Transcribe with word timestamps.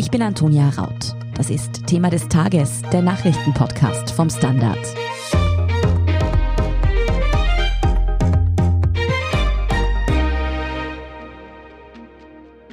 Ich 0.00 0.10
bin 0.10 0.22
Antonia 0.22 0.70
Raut. 0.70 1.14
Das 1.34 1.50
ist 1.50 1.86
Thema 1.86 2.08
des 2.08 2.26
Tages, 2.26 2.80
der 2.90 3.02
Nachrichtenpodcast 3.02 4.10
vom 4.12 4.30
Standard. 4.30 4.78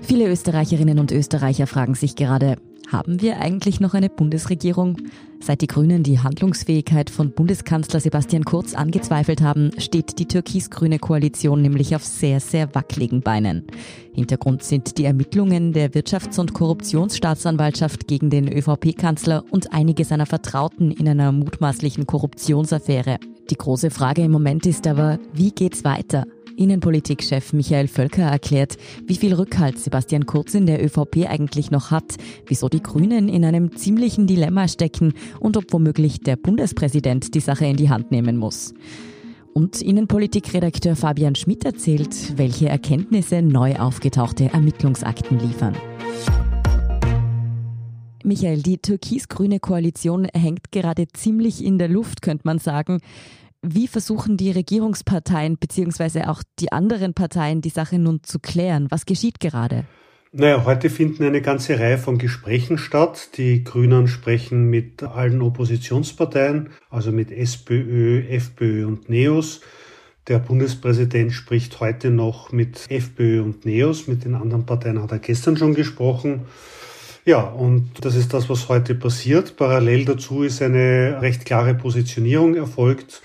Viele 0.02 0.30
Österreicherinnen 0.30 1.00
und 1.00 1.12
Österreicher 1.12 1.68
fragen 1.68 1.96
sich 1.96 2.16
gerade, 2.16 2.56
haben 2.92 3.22
wir 3.22 3.40
eigentlich 3.40 3.80
noch 3.80 3.94
eine 3.94 4.10
Bundesregierung? 4.10 4.98
Seit 5.40 5.62
die 5.62 5.68
Grünen 5.68 6.04
die 6.04 6.20
Handlungsfähigkeit 6.20 7.10
von 7.10 7.32
Bundeskanzler 7.32 8.00
Sebastian 8.00 8.44
Kurz 8.44 8.74
angezweifelt 8.74 9.42
haben, 9.42 9.72
steht 9.78 10.20
die 10.20 10.26
türkis-grüne 10.26 10.98
Koalition 10.98 11.62
nämlich 11.62 11.96
auf 11.96 12.04
sehr, 12.04 12.40
sehr 12.40 12.74
wackeligen 12.74 13.22
Beinen. 13.22 13.68
Hintergrund 14.14 14.64
sind 14.64 14.98
die 14.98 15.06
Ermittlungen 15.06 15.74
der 15.74 15.92
Wirtschafts- 15.92 16.40
und 16.40 16.54
Korruptionsstaatsanwaltschaft 16.54 18.08
gegen 18.08 18.30
den 18.30 18.52
ÖVP-Kanzler 18.52 19.44
und 19.52 19.74
einige 19.74 20.06
seiner 20.06 20.26
Vertrauten 20.26 20.92
in 20.92 21.08
einer 21.08 21.32
mutmaßlichen 21.32 22.08
Korruptionsaffäre. 22.08 23.20
Die 23.50 23.58
große 23.58 23.92
Frage 23.92 24.24
im 24.24 24.32
Moment 24.32 24.66
ist 24.66 24.88
aber, 24.88 25.20
wie 25.34 25.52
geht's 25.52 25.84
weiter? 25.84 26.26
Innenpolitikchef 26.58 27.54
Michael 27.54 27.88
Völker 27.88 28.24
erklärt, 28.24 28.78
wie 29.06 29.16
viel 29.16 29.36
Rückhalt 29.36 29.78
Sebastian 29.78 30.26
Kurz 30.26 30.56
in 30.56 30.66
der 30.66 30.84
ÖVP 30.84 31.28
eigentlich 31.30 31.70
noch 31.70 31.92
hat, 31.92 32.16
wieso 32.48 32.68
die 32.68 32.82
Grünen 32.82 33.30
in 33.30 33.46
einem 33.46 33.78
ziemlichen 33.78 34.26
Dilemma 34.26 34.68
stecken 34.68 35.14
und 35.40 35.56
ob 35.56 35.72
womöglich 35.72 36.22
der 36.22 36.36
Bundespräsident 36.36 37.36
die 37.36 37.40
Sache 37.40 37.66
in 37.66 37.78
die 37.78 37.90
Hand 37.90 38.12
nehmen 38.12 38.38
muss. 38.38 38.74
Und 39.54 39.82
Innenpolitikredakteur 39.82 40.96
Fabian 40.96 41.36
Schmidt 41.36 41.64
erzählt, 41.64 42.38
welche 42.38 42.70
Erkenntnisse 42.70 43.42
neu 43.42 43.76
aufgetauchte 43.76 44.50
Ermittlungsakten 44.52 45.40
liefern. 45.40 45.76
Michael, 48.24 48.62
die 48.62 48.80
türkis-grüne 48.80 49.60
Koalition 49.60 50.26
hängt 50.34 50.72
gerade 50.72 51.08
ziemlich 51.08 51.64
in 51.64 51.78
der 51.78 51.88
Luft, 51.88 52.22
könnte 52.22 52.46
man 52.46 52.60
sagen. 52.60 53.00
Wie 53.64 53.88
versuchen 53.88 54.38
die 54.38 54.52
Regierungsparteien 54.52 55.58
bzw. 55.58 56.26
auch 56.26 56.44
die 56.60 56.72
anderen 56.72 57.14
Parteien 57.14 57.62
die 57.62 57.70
Sache 57.70 57.98
nun 57.98 58.22
zu 58.24 58.40
klären? 58.40 58.88
Was 58.90 59.06
geschieht 59.06 59.40
gerade? 59.40 59.86
Naja, 60.32 60.66
heute 60.66 60.92
finden 60.92 61.24
eine 61.24 61.42
ganze 61.42 61.80
Reihe 61.80 61.98
von 61.98 62.20
Gesprächen 62.20 62.78
statt. 62.78 63.30
Die 63.38 63.64
Grünen 63.64 64.08
sprechen 64.08 64.70
mit 64.70 65.02
allen 65.02 65.42
Oppositionsparteien, 65.42 66.70
also 66.92 67.12
mit 67.12 67.32
SPÖ, 67.32 68.28
FPÖ 68.30 68.86
und 68.86 69.10
NEOS. 69.10 69.62
Der 70.28 70.38
Bundespräsident 70.38 71.32
spricht 71.32 71.80
heute 71.80 72.12
noch 72.12 72.52
mit 72.52 72.86
FPÖ 72.90 73.42
und 73.42 73.66
NEOS. 73.66 74.08
Mit 74.08 74.26
den 74.26 74.36
anderen 74.36 74.66
Parteien 74.68 75.02
hat 75.02 75.12
er 75.12 75.20
gestern 75.20 75.58
schon 75.58 75.74
gesprochen. 75.74 76.42
Ja, 77.26 77.42
und 77.42 77.90
das 78.02 78.16
ist 78.16 78.34
das, 78.34 78.50
was 78.50 78.70
heute 78.70 78.94
passiert. 78.94 79.58
Parallel 79.58 80.06
dazu 80.06 80.44
ist 80.44 80.62
eine 80.62 81.18
recht 81.22 81.46
klare 81.46 81.74
Positionierung 81.74 82.56
erfolgt 82.56 83.24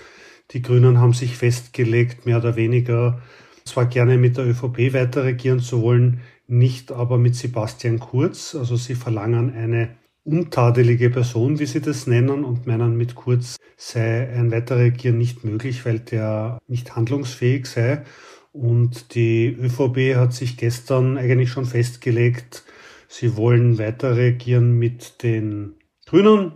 die 0.53 0.61
Grünen 0.61 0.99
haben 0.99 1.13
sich 1.13 1.35
festgelegt, 1.35 2.25
mehr 2.25 2.37
oder 2.37 2.55
weniger 2.55 3.21
zwar 3.65 3.85
gerne 3.85 4.17
mit 4.17 4.37
der 4.37 4.45
ÖVP 4.45 4.93
weiter 4.93 5.23
regieren 5.23 5.59
zu 5.59 5.81
wollen, 5.81 6.21
nicht 6.47 6.91
aber 6.91 7.17
mit 7.17 7.35
Sebastian 7.35 7.99
Kurz. 7.99 8.55
Also 8.55 8.75
sie 8.75 8.95
verlangen 8.95 9.53
eine 9.53 9.95
untadelige 10.23 11.09
Person, 11.09 11.59
wie 11.59 11.65
sie 11.65 11.81
das 11.81 12.07
nennen, 12.07 12.43
und 12.43 12.67
meinen, 12.67 12.97
mit 12.97 13.15
Kurz 13.15 13.57
sei 13.77 14.29
ein 14.29 14.51
weiterer 14.51 14.79
Regieren 14.79 15.17
nicht 15.17 15.43
möglich, 15.43 15.85
weil 15.85 15.99
der 15.99 16.59
nicht 16.67 16.95
handlungsfähig 16.95 17.65
sei. 17.65 18.03
Und 18.51 19.15
die 19.15 19.47
ÖVP 19.47 20.15
hat 20.15 20.33
sich 20.33 20.57
gestern 20.57 21.17
eigentlich 21.17 21.49
schon 21.49 21.65
festgelegt, 21.65 22.63
sie 23.07 23.35
wollen 23.35 23.79
weiter 23.79 24.15
regieren 24.15 24.77
mit 24.77 25.23
den 25.23 25.73
Grünen. 26.05 26.53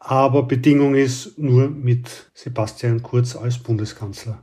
Aber 0.00 0.44
Bedingung 0.44 0.94
ist 0.94 1.38
nur 1.38 1.68
mit 1.68 2.30
Sebastian 2.34 3.02
Kurz 3.02 3.36
als 3.36 3.58
Bundeskanzler. 3.58 4.42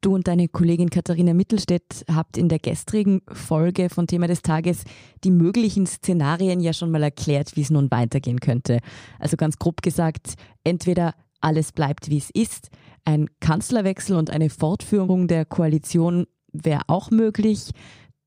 Du 0.00 0.14
und 0.14 0.26
deine 0.26 0.48
Kollegin 0.48 0.90
Katharina 0.90 1.32
Mittelstädt 1.32 2.04
habt 2.12 2.36
in 2.36 2.48
der 2.48 2.58
gestrigen 2.58 3.22
Folge 3.28 3.88
von 3.88 4.06
Thema 4.08 4.26
des 4.26 4.42
Tages 4.42 4.82
die 5.22 5.30
möglichen 5.30 5.86
Szenarien 5.86 6.60
ja 6.60 6.72
schon 6.72 6.90
mal 6.90 7.02
erklärt, 7.02 7.54
wie 7.54 7.60
es 7.60 7.70
nun 7.70 7.90
weitergehen 7.90 8.40
könnte. 8.40 8.78
Also 9.20 9.36
ganz 9.36 9.58
grob 9.58 9.82
gesagt, 9.82 10.34
entweder 10.64 11.14
alles 11.40 11.70
bleibt, 11.70 12.08
wie 12.10 12.18
es 12.18 12.30
ist, 12.30 12.70
ein 13.04 13.28
Kanzlerwechsel 13.40 14.16
und 14.16 14.30
eine 14.30 14.50
Fortführung 14.50 15.28
der 15.28 15.44
Koalition 15.44 16.26
wäre 16.52 16.82
auch 16.86 17.10
möglich. 17.10 17.70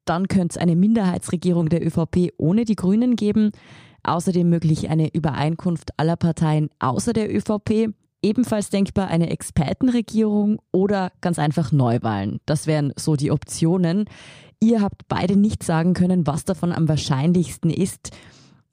Dann 0.06 0.28
könnte 0.28 0.54
es 0.54 0.58
eine 0.58 0.76
Minderheitsregierung 0.76 1.70
der 1.70 1.86
ÖVP 1.86 2.34
ohne 2.38 2.64
die 2.64 2.76
Grünen 2.76 3.16
geben. 3.16 3.52
Außerdem 4.06 4.48
möglich 4.48 4.90
eine 4.90 5.12
Übereinkunft 5.14 5.98
aller 5.98 6.16
Parteien 6.16 6.70
außer 6.78 7.12
der 7.12 7.36
ÖVP. 7.36 7.90
Ebenfalls 8.22 8.70
denkbar 8.70 9.08
eine 9.08 9.32
Expertenregierung 9.32 10.60
oder 10.72 11.12
ganz 11.22 11.40
einfach 11.40 11.72
Neuwahlen. 11.72 12.40
Das 12.46 12.68
wären 12.68 12.94
so 12.96 13.16
die 13.16 13.32
Optionen. 13.32 14.06
Ihr 14.60 14.82
habt 14.82 15.08
beide 15.08 15.36
nicht 15.36 15.64
sagen 15.64 15.94
können, 15.94 16.28
was 16.28 16.46
davon 16.46 16.72
am 16.72 16.88
wahrscheinlichsten 16.88 17.72
ist. 17.72 18.12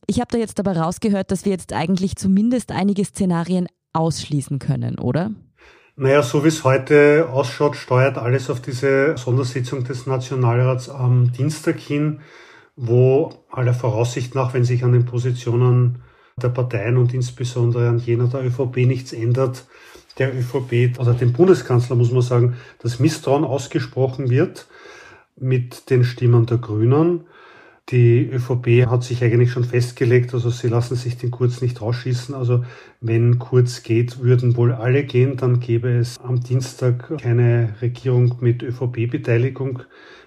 Ich 0.07 0.21
habe 0.21 0.29
da 0.31 0.39
jetzt 0.39 0.61
aber 0.61 0.77
rausgehört, 0.77 1.31
dass 1.31 1.47
wir 1.47 1.53
jetzt 1.53 1.73
eigentlich 1.73 2.17
zumindest 2.17 2.71
einige 2.71 3.05
Szenarien 3.05 3.69
ausschließen 3.95 4.59
können, 4.59 4.99
oder? 4.99 5.31
Naja, 5.97 6.23
so 6.23 6.45
wie 6.45 6.49
es 6.49 6.65
heute 6.65 7.29
ausschaut, 7.31 7.77
steuert 7.77 8.19
alles 8.19 8.51
auf 8.51 8.61
diese 8.61 9.17
Sondersitzung 9.17 9.85
des 9.85 10.07
Nationalrats 10.07 10.91
am 10.91 11.33
Dienstag 11.33 11.79
hin 11.79 12.21
wo 12.77 13.33
aller 13.51 13.75
Voraussicht 13.75 14.35
nach, 14.35 14.55
wenn 14.55 14.65
sich 14.65 14.85
an 14.85 14.93
den 14.93 15.05
Positionen 15.05 16.03
der 16.41 16.49
Parteien 16.49 16.97
und 16.97 17.13
insbesondere 17.13 17.89
an 17.89 17.99
jener 17.99 18.29
der 18.29 18.45
ÖVP 18.45 18.79
nichts 18.87 19.13
ändert, 19.13 19.67
der 20.19 20.35
ÖVP 20.35 20.99
oder 20.99 21.15
dem 21.15 21.33
Bundeskanzler 21.33 21.97
muss 21.97 22.13
man 22.13 22.23
sagen, 22.23 22.57
das 22.81 22.99
Misstrauen 22.99 23.45
ausgesprochen 23.45 24.31
wird 24.31 24.67
mit 25.37 25.91
den 25.91 26.05
Stimmen 26.05 26.47
der 26.47 26.59
Grünen. 26.59 27.25
Die 27.91 28.31
ÖVP 28.31 28.87
hat 28.87 29.03
sich 29.03 29.23
eigentlich 29.23 29.51
schon 29.51 29.65
festgelegt, 29.65 30.33
also 30.35 30.51
sie 30.51 30.69
lassen 30.69 30.95
sich 30.95 31.19
den 31.19 31.31
Kurz 31.31 31.61
nicht 31.61 31.81
rausschießen. 31.83 32.35
Also 32.35 32.65
wenn 33.01 33.39
Kurz 33.39 33.83
geht, 33.83 34.23
würden 34.23 34.57
wohl 34.57 34.73
alle 34.73 35.05
gehen, 35.05 35.37
dann 35.37 35.61
gäbe 35.61 35.91
es 35.91 36.19
am 36.19 36.41
Dienstag 36.41 37.19
keine 37.21 37.75
Regierung 37.83 38.37
mit 38.41 38.63
ÖVP-Beteiligung 38.63 39.83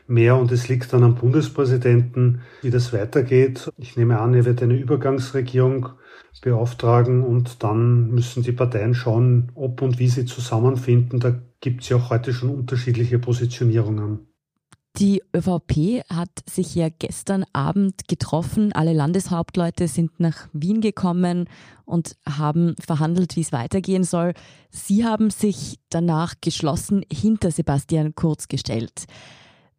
mehr 0.07 0.37
und 0.37 0.51
es 0.51 0.67
liegt 0.67 0.93
dann 0.93 1.03
am 1.03 1.15
Bundespräsidenten, 1.15 2.41
wie 2.61 2.69
das 2.69 2.93
weitergeht. 2.93 3.69
Ich 3.77 3.97
nehme 3.97 4.19
an, 4.19 4.33
er 4.33 4.45
wird 4.45 4.61
eine 4.61 4.75
Übergangsregierung 4.75 5.89
beauftragen 6.41 7.23
und 7.23 7.63
dann 7.63 8.11
müssen 8.11 8.43
die 8.43 8.51
Parteien 8.51 8.93
schauen, 8.93 9.51
ob 9.55 9.81
und 9.81 9.97
wie 9.99 10.09
sie 10.09 10.25
zusammenfinden. 10.25 11.19
Da 11.19 11.41
gibt 11.61 11.83
es 11.83 11.89
ja 11.89 11.97
auch 11.97 12.09
heute 12.09 12.33
schon 12.33 12.49
unterschiedliche 12.49 13.17
Positionierungen. 13.19 14.27
Die 14.97 15.21
ÖVP 15.35 16.03
hat 16.09 16.29
sich 16.49 16.73
ja 16.73 16.87
gestern 16.87 17.43
Abend 17.51 18.07
getroffen. 18.07 18.71
Alle 18.71 18.93
Landeshauptleute 18.93 19.89
sind 19.89 20.21
nach 20.21 20.47
Wien 20.53 20.79
gekommen 20.79 21.49
und 21.83 22.15
haben 22.25 22.75
verhandelt, 22.79 23.35
wie 23.35 23.41
es 23.41 23.51
weitergehen 23.51 24.05
soll. 24.05 24.33
Sie 24.69 25.03
haben 25.03 25.31
sich 25.31 25.79
danach 25.89 26.35
geschlossen 26.39 27.03
hinter 27.11 27.51
Sebastian 27.51 28.15
Kurz 28.15 28.47
gestellt. 28.47 29.03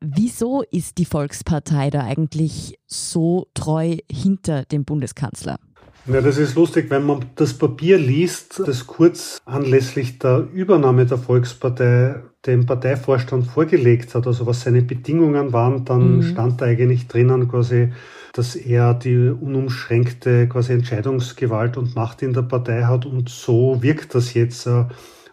Wieso 0.00 0.62
ist 0.70 0.98
die 0.98 1.06
Volkspartei 1.06 1.88
da 1.88 2.00
eigentlich 2.02 2.78
so 2.86 3.46
treu 3.54 3.96
hinter 4.10 4.66
dem 4.66 4.84
Bundeskanzler? 4.84 5.58
Ja, 6.06 6.20
das 6.20 6.36
ist 6.36 6.54
lustig, 6.54 6.90
wenn 6.90 7.04
man 7.04 7.24
das 7.34 7.54
Papier 7.54 7.98
liest, 7.98 8.62
das 8.64 8.86
kurz 8.86 9.40
anlässlich 9.44 10.18
der 10.18 10.46
Übernahme 10.52 11.06
der 11.06 11.18
Volkspartei 11.18 12.22
dem 12.46 12.66
Parteivorstand 12.66 13.46
vorgelegt 13.46 14.14
hat, 14.14 14.26
also 14.26 14.46
was 14.46 14.62
seine 14.62 14.82
Bedingungen 14.82 15.52
waren, 15.52 15.84
dann 15.84 16.16
mhm. 16.16 16.22
stand 16.22 16.60
da 16.60 16.66
eigentlich 16.66 17.08
drinnen 17.08 17.48
quasi, 17.48 17.92
dass 18.32 18.54
er 18.54 18.94
die 18.94 19.28
unumschränkte 19.28 20.48
quasi 20.48 20.72
Entscheidungsgewalt 20.72 21.76
und 21.76 21.94
Macht 21.94 22.22
in 22.22 22.32
der 22.32 22.42
Partei 22.42 22.82
hat 22.82 23.06
und 23.06 23.28
so 23.28 23.82
wirkt 23.82 24.14
das 24.14 24.34
jetzt 24.34 24.66
äh, 24.66 24.84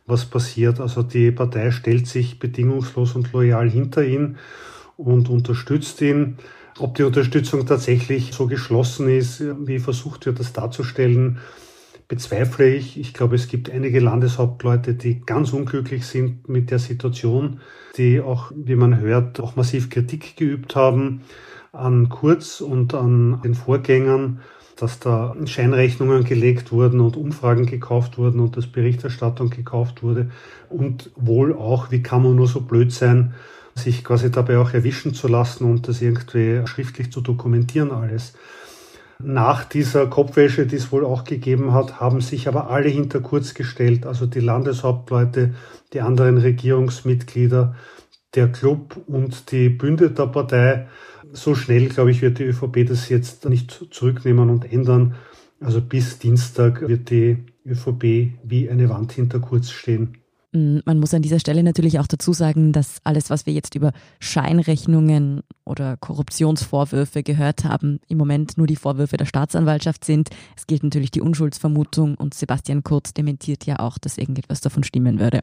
was 0.06 0.26
passiert. 0.26 0.80
Also 0.80 1.04
die 1.04 1.32
Partei 1.32 1.72
stellt 1.72 2.08
sich 2.08 2.40
bedingungslos 2.40 3.16
und 3.16 3.32
loyal 3.34 3.70
hinter 3.70 4.04
ihn 4.04 4.38
und 4.98 5.30
unterstützt 5.30 6.02
ihn. 6.02 6.38
Ob 6.80 6.96
die 6.96 7.04
Unterstützung 7.04 7.66
tatsächlich 7.66 8.34
so 8.34 8.48
geschlossen 8.48 9.08
ist, 9.08 9.44
wie 9.68 9.80
versucht 9.80 10.26
wird, 10.26 10.40
das 10.40 10.54
darzustellen, 10.54 11.38
bezweifle 12.14 12.70
ich. 12.70 13.00
Ich 13.00 13.12
glaube, 13.16 13.36
es 13.36 13.48
gibt 13.48 13.72
einige 13.72 14.00
Landeshauptleute, 14.00 14.94
die 14.94 15.22
ganz 15.22 15.52
unglücklich 15.52 16.06
sind 16.06 16.48
mit 16.48 16.70
der 16.70 16.78
Situation, 16.78 17.60
die 17.98 18.22
auch, 18.22 18.52
wie 18.56 18.76
man 18.76 19.00
hört, 19.00 19.40
auch 19.40 19.56
massiv 19.56 19.90
Kritik 19.90 20.38
geübt 20.38 20.76
haben 20.76 21.22
an 21.72 22.10
Kurz 22.10 22.62
und 22.62 22.94
an 22.94 23.42
den 23.44 23.56
Vorgängern 23.56 24.42
dass 24.76 25.00
da 25.00 25.36
Scheinrechnungen 25.46 26.24
gelegt 26.24 26.72
wurden 26.72 27.00
und 27.00 27.16
Umfragen 27.16 27.68
gekauft 27.68 28.18
wurden 28.18 28.40
und 28.40 28.58
dass 28.58 28.66
Berichterstattung 28.66 29.52
gekauft 29.52 30.02
wurde 30.02 30.32
und 30.68 31.12
wohl 31.16 31.54
auch, 31.54 31.92
wie 31.92 32.02
kann 32.02 32.24
man 32.24 32.36
nur 32.36 32.48
so 32.48 32.62
blöd 32.62 32.92
sein, 32.92 33.36
sich 33.76 34.04
quasi 34.04 34.32
dabei 34.32 34.58
auch 34.58 34.74
erwischen 34.74 35.14
zu 35.14 35.28
lassen 35.28 35.66
und 35.66 35.88
das 35.88 36.02
irgendwie 36.02 36.66
schriftlich 36.66 37.12
zu 37.12 37.22
dokumentieren 37.22 37.92
alles. 37.92 38.34
Nach 39.20 39.64
dieser 39.64 40.08
Kopfwäsche, 40.08 40.66
die 40.66 40.76
es 40.76 40.92
wohl 40.92 41.06
auch 41.06 41.24
gegeben 41.24 41.74
hat, 41.74 42.00
haben 42.00 42.22
sich 42.22 42.48
aber 42.48 42.70
alle 42.70 42.90
hinter 42.90 43.22
Kurz 43.22 43.54
gestellt, 43.54 44.06
also 44.06 44.26
die 44.26 44.40
Landeshauptleute, 44.40 45.54
die 45.94 46.02
anderen 46.02 46.38
Regierungsmitglieder, 46.38 47.76
der 48.36 48.52
Club 48.52 48.98
und 49.08 49.52
die 49.52 49.70
Bünde 49.70 50.12
der 50.12 50.28
Partei. 50.28 50.88
So 51.32 51.56
schnell, 51.56 51.90
glaube 51.90 52.12
ich, 52.12 52.22
wird 52.22 52.40
die 52.40 52.46
ÖVP 52.46 52.86
das 52.88 53.10
jetzt 53.10 53.48
nicht 53.48 53.88
zurücknehmen 53.92 54.50
und 54.50 54.72
ändern. 54.72 55.16
Also 55.60 55.82
bis 55.82 56.20
Dienstag 56.20 56.82
wird 56.88 57.10
die 57.10 57.46
ÖVP 57.66 58.34
wie 58.44 58.70
eine 58.70 58.90
Wand 58.90 59.14
hinter 59.14 59.40
Kurz 59.40 59.72
stehen. 59.72 60.18
Mm, 60.54 60.80
man 60.86 61.00
muss 61.00 61.14
an 61.14 61.22
dieser 61.22 61.40
Stelle 61.40 61.64
natürlich 61.64 62.00
auch 62.00 62.08
dazu 62.08 62.32
sagen, 62.32 62.72
dass 62.72 62.98
alles, 63.04 63.30
was 63.30 63.46
wir 63.46 63.54
jetzt 63.54 63.76
über 63.76 63.92
Scheinrechnungen 64.20 65.42
oder 65.66 65.98
Korruptionsvorwürfe 65.98 67.24
gehört 67.24 67.66
haben, 67.66 68.00
im 68.08 68.18
Moment 68.18 68.58
nur 68.58 68.68
die 68.68 68.76
Vorwürfe 68.76 69.18
der 69.18 69.26
Staatsanwaltschaft 69.26 70.06
sind. 70.06 70.30
Es 70.56 70.68
gilt 70.68 70.84
natürlich 70.84 71.12
die 71.12 71.22
Unschuldsvermutung 71.22 72.16
und 72.16 72.34
Sebastian 72.34 72.84
Kurz 72.84 73.14
dementiert 73.14 73.66
ja 73.66 73.80
auch, 73.80 73.98
dass 73.98 74.18
irgendetwas 74.18 74.62
davon 74.62 74.84
stimmen 74.84 75.20
würde. 75.20 75.42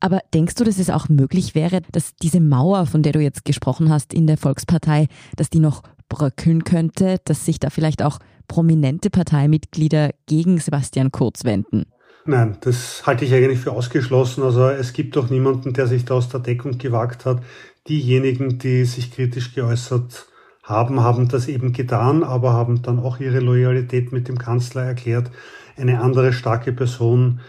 Aber 0.00 0.20
denkst 0.34 0.54
du, 0.56 0.64
dass 0.64 0.78
es 0.78 0.90
auch 0.90 1.08
möglich 1.08 1.54
wäre, 1.54 1.80
dass 1.92 2.16
diese 2.16 2.40
Mauer, 2.40 2.86
von 2.86 3.02
der 3.02 3.12
du 3.12 3.20
jetzt 3.20 3.44
gesprochen 3.44 3.90
hast 3.90 4.12
in 4.12 4.26
der 4.26 4.36
Volkspartei, 4.36 5.08
dass 5.36 5.50
die 5.50 5.60
noch 5.60 5.82
bröckeln 6.08 6.64
könnte, 6.64 7.18
dass 7.24 7.44
sich 7.44 7.60
da 7.60 7.70
vielleicht 7.70 8.02
auch 8.02 8.18
prominente 8.48 9.10
Parteimitglieder 9.10 10.10
gegen 10.26 10.58
Sebastian 10.58 11.12
Kurz 11.12 11.44
wenden? 11.44 11.86
Nein, 12.24 12.56
das 12.60 13.04
halte 13.04 13.24
ich 13.24 13.34
eigentlich 13.34 13.58
für 13.58 13.72
ausgeschlossen. 13.72 14.42
Also 14.44 14.68
es 14.68 14.92
gibt 14.92 15.16
doch 15.16 15.28
niemanden, 15.28 15.72
der 15.72 15.86
sich 15.86 16.04
da 16.04 16.14
aus 16.14 16.28
der 16.28 16.40
Deckung 16.40 16.78
gewagt 16.78 17.24
hat. 17.26 17.42
Diejenigen, 17.88 18.58
die 18.58 18.84
sich 18.84 19.10
kritisch 19.12 19.54
geäußert 19.54 20.26
haben, 20.62 21.00
haben 21.00 21.28
das 21.28 21.48
eben 21.48 21.72
getan, 21.72 22.22
aber 22.22 22.52
haben 22.52 22.82
dann 22.82 23.00
auch 23.00 23.18
ihre 23.18 23.40
Loyalität 23.40 24.12
mit 24.12 24.28
dem 24.28 24.38
Kanzler 24.38 24.84
erklärt. 24.84 25.30
Eine 25.76 26.00
andere 26.00 26.32
starke 26.32 26.72
Person 26.72 27.40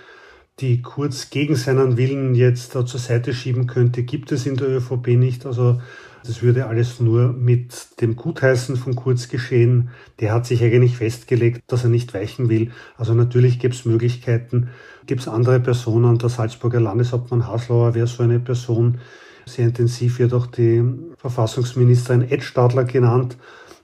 die 0.59 0.81
Kurz 0.81 1.29
gegen 1.29 1.55
seinen 1.55 1.97
Willen 1.97 2.35
jetzt 2.35 2.75
da 2.75 2.85
zur 2.85 2.99
Seite 2.99 3.33
schieben 3.33 3.67
könnte, 3.67 4.03
gibt 4.03 4.31
es 4.31 4.45
in 4.45 4.55
der 4.55 4.69
ÖVP 4.69 5.07
nicht. 5.09 5.45
Also 5.45 5.81
das 6.25 6.41
würde 6.41 6.67
alles 6.67 6.99
nur 6.99 7.33
mit 7.33 7.99
dem 7.99 8.15
Gutheißen 8.15 8.77
von 8.77 8.95
Kurz 8.95 9.27
geschehen. 9.27 9.89
Der 10.19 10.33
hat 10.33 10.45
sich 10.45 10.63
eigentlich 10.63 10.97
festgelegt, 10.97 11.61
dass 11.67 11.83
er 11.83 11.89
nicht 11.89 12.13
weichen 12.13 12.49
will. 12.49 12.71
Also 12.97 13.13
natürlich 13.13 13.59
gibt 13.59 13.75
es 13.75 13.85
Möglichkeiten, 13.85 14.69
gibt 15.05 15.21
es 15.21 15.27
andere 15.27 15.59
Personen. 15.59 16.17
Der 16.19 16.29
Salzburger 16.29 16.79
Landeshauptmann 16.79 17.47
Haslauer 17.47 17.93
wäre 17.93 18.07
so 18.07 18.23
eine 18.23 18.39
Person. 18.39 18.99
Sehr 19.45 19.65
intensiv 19.65 20.19
wird 20.19 20.33
auch 20.33 20.47
die 20.47 20.83
Verfassungsministerin 21.17 22.29
Ed 22.29 22.43
Stadler 22.43 22.85
genannt. 22.85 23.37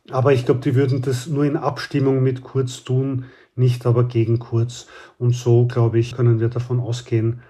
Aber 0.10 0.32
ich 0.32 0.46
glaube, 0.46 0.62
die 0.62 0.76
würden 0.76 1.02
das 1.02 1.28
nur 1.28 1.44
in 1.44 1.58
Abstimmung 1.58 2.24
mit 2.24 2.42
Kurz 2.42 2.84
tun, 2.86 3.26
nicht 3.56 3.86
aber 3.86 4.06
gegen 4.06 4.40
Kurz. 4.40 4.88
Und 5.18 5.36
so, 5.36 5.68
glaube 5.68 6.00
ich, 6.00 6.16
können 6.16 6.40
wir 6.40 6.48
davon 6.48 6.80
ausgehen, 6.80 7.42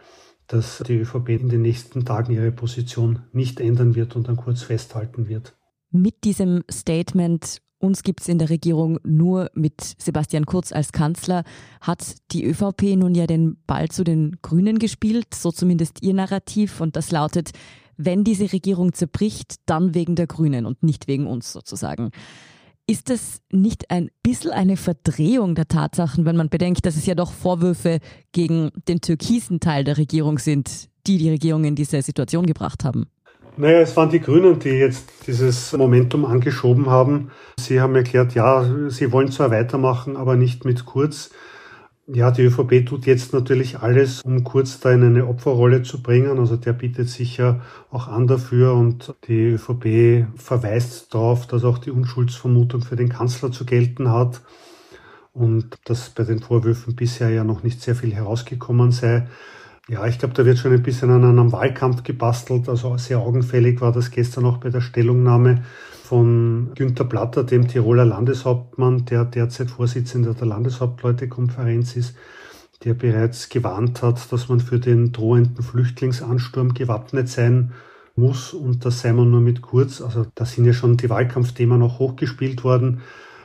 dass 0.50 0.84
die 0.86 0.98
ÖVP 0.98 1.30
in 1.30 1.50
den 1.50 1.62
nächsten 1.62 2.06
Tagen 2.06 2.34
ihre 2.34 2.52
Position 2.52 3.24
nicht 3.32 3.60
ändern 3.60 3.96
wird 3.96 4.16
und 4.16 4.28
an 4.28 4.36
Kurz 4.36 4.64
festhalten 4.64 5.28
wird. 5.28 5.56
Mit 5.92 6.24
diesem 6.24 6.64
Statement 6.70 7.62
uns 7.82 8.04
gibt 8.04 8.20
es 8.20 8.28
in 8.28 8.40
der 8.40 8.50
Regierung 8.50 9.00
nur 9.04 9.50
mit 9.54 9.96
Sebastian 9.98 10.46
Kurz 10.46 10.74
als 10.74 10.92
Kanzler, 10.92 11.46
hat 11.80 12.16
die 12.32 12.46
ÖVP 12.46 12.98
nun 12.98 13.16
ja 13.16 13.26
den 13.26 13.56
Ball 13.66 13.88
zu 13.88 14.04
den 14.04 14.38
Grünen 14.42 14.80
gespielt, 14.80 15.34
so 15.34 15.50
zumindest 15.52 16.04
ihr 16.04 16.14
Narrativ. 16.14 16.82
Und 16.82 16.98
das 16.98 17.10
lautet, 17.12 17.52
wenn 17.96 18.26
diese 18.26 18.52
Regierung 18.52 18.92
zerbricht, 18.92 19.56
dann 19.66 19.94
wegen 19.94 20.16
der 20.16 20.28
Grünen 20.28 20.66
und 20.66 20.84
nicht 20.84 21.08
wegen 21.08 21.26
uns 21.26 21.54
sozusagen. 21.54 22.12
Ist 22.90 23.12
das 23.12 23.44
nicht 23.52 23.92
ein 23.92 24.10
bisschen 24.24 24.50
eine 24.50 24.76
Verdrehung 24.76 25.54
der 25.54 25.68
Tatsachen, 25.68 26.26
wenn 26.26 26.36
man 26.36 26.50
bedenkt, 26.50 26.88
dass 26.88 26.96
es 26.96 27.06
ja 27.06 27.14
doch 27.14 27.32
Vorwürfe 27.32 28.00
gegen 28.32 28.72
den 28.88 29.00
türkisen 29.00 29.60
Teil 29.60 29.84
der 29.84 30.00
Regierung 30.00 30.40
sind, 30.40 30.90
die 31.06 31.20
die 31.20 31.30
Regierung 31.30 31.66
in 31.66 31.76
diese 31.76 32.02
Situation 32.02 32.48
gebracht 32.48 32.84
haben? 32.84 33.06
Naja, 33.58 33.82
es 33.82 33.96
waren 33.96 34.10
die 34.10 34.20
Grünen, 34.20 34.58
die 34.58 34.70
jetzt 34.70 35.08
dieses 35.28 35.72
Momentum 35.74 36.26
angeschoben 36.26 36.88
haben. 36.88 37.30
Sie 37.60 37.80
haben 37.80 37.96
erklärt, 37.96 38.34
ja, 38.34 38.66
sie 38.90 39.12
wollen 39.12 39.32
zwar 39.32 39.52
weitermachen, 39.52 40.18
aber 40.18 40.36
nicht 40.36 40.66
mit 40.66 40.88
Kurz. 40.88 41.30
Ja, 42.12 42.32
die 42.32 42.42
ÖVP 42.42 42.88
tut 42.88 43.06
jetzt 43.06 43.34
natürlich 43.34 43.80
alles, 43.80 44.24
um 44.24 44.44
Kurz 44.44 44.80
da 44.80 44.92
in 44.92 45.04
eine 45.04 45.28
Opferrolle 45.28 45.84
zu 45.84 46.02
bringen. 46.02 46.40
Also 46.40 46.56
der 46.56 46.74
bietet 46.74 47.08
sich 47.08 47.38
ja 47.38 47.62
auch 47.92 48.08
an 48.08 48.26
dafür 48.26 48.74
und 48.74 49.14
die 49.28 49.52
ÖVP 49.52 50.26
verweist 50.36 51.14
darauf, 51.14 51.46
dass 51.46 51.64
auch 51.64 51.78
die 51.78 51.92
Unschuldsvermutung 51.92 52.82
für 52.82 52.96
den 52.96 53.10
Kanzler 53.10 53.52
zu 53.52 53.64
gelten 53.64 54.10
hat 54.10 54.42
und 55.34 55.78
dass 55.86 56.10
bei 56.10 56.24
den 56.24 56.40
Vorwürfen 56.40 56.96
bisher 56.96 57.30
ja 57.30 57.44
noch 57.44 57.62
nicht 57.62 57.80
sehr 57.80 57.94
viel 57.94 58.16
herausgekommen 58.16 58.92
sei. 58.92 59.28
Ja, 59.88 60.08
ich 60.08 60.18
glaube, 60.18 60.34
da 60.34 60.46
wird 60.46 60.58
schon 60.58 60.74
ein 60.74 60.82
bisschen 60.82 61.12
an 61.12 61.24
einem 61.24 61.52
Wahlkampf 61.52 62.02
gebastelt. 62.02 62.70
Also 62.70 62.98
sehr 62.98 63.20
augenfällig 63.20 63.82
war 63.82 63.92
das 63.92 64.10
gestern 64.10 64.46
auch 64.46 64.58
bei 64.58 64.72
der 64.72 64.82
Stellungnahme 64.82 65.64
von 66.10 66.72
Günter 66.74 67.04
Platter, 67.04 67.44
dem 67.44 67.68
Tiroler 67.68 68.04
Landeshauptmann, 68.04 69.06
der 69.06 69.26
derzeit 69.26 69.70
Vorsitzender 69.70 70.34
der 70.34 70.48
Landeshauptleutekonferenz 70.48 71.96
ist, 71.96 72.16
der 72.84 72.96
bereits 72.96 73.50
gewarnt 73.50 74.02
hat, 74.02 74.32
dass 74.32 74.50
man 74.50 74.60
für 74.60 74.80
den 74.80 75.12
drohenden 75.12 75.64
Flüchtlingsansturm 75.64 76.74
gewappnet 76.74 77.30
sein 77.30 77.74
muss 78.16 78.56
und 78.56 78.86
das 78.86 79.02
sei 79.02 79.14
man 79.14 79.30
nur 79.30 79.42
mit 79.42 79.62
kurz. 79.62 80.02
Also 80.02 80.26
da 80.34 80.46
sind 80.46 80.66
ja 80.66 80.74
schon 80.74 80.98
die 80.98 81.12
Wahlkampfthemen 81.12 81.84
auch 81.84 82.00
hochgespielt 82.00 82.64
worden. 82.64 83.02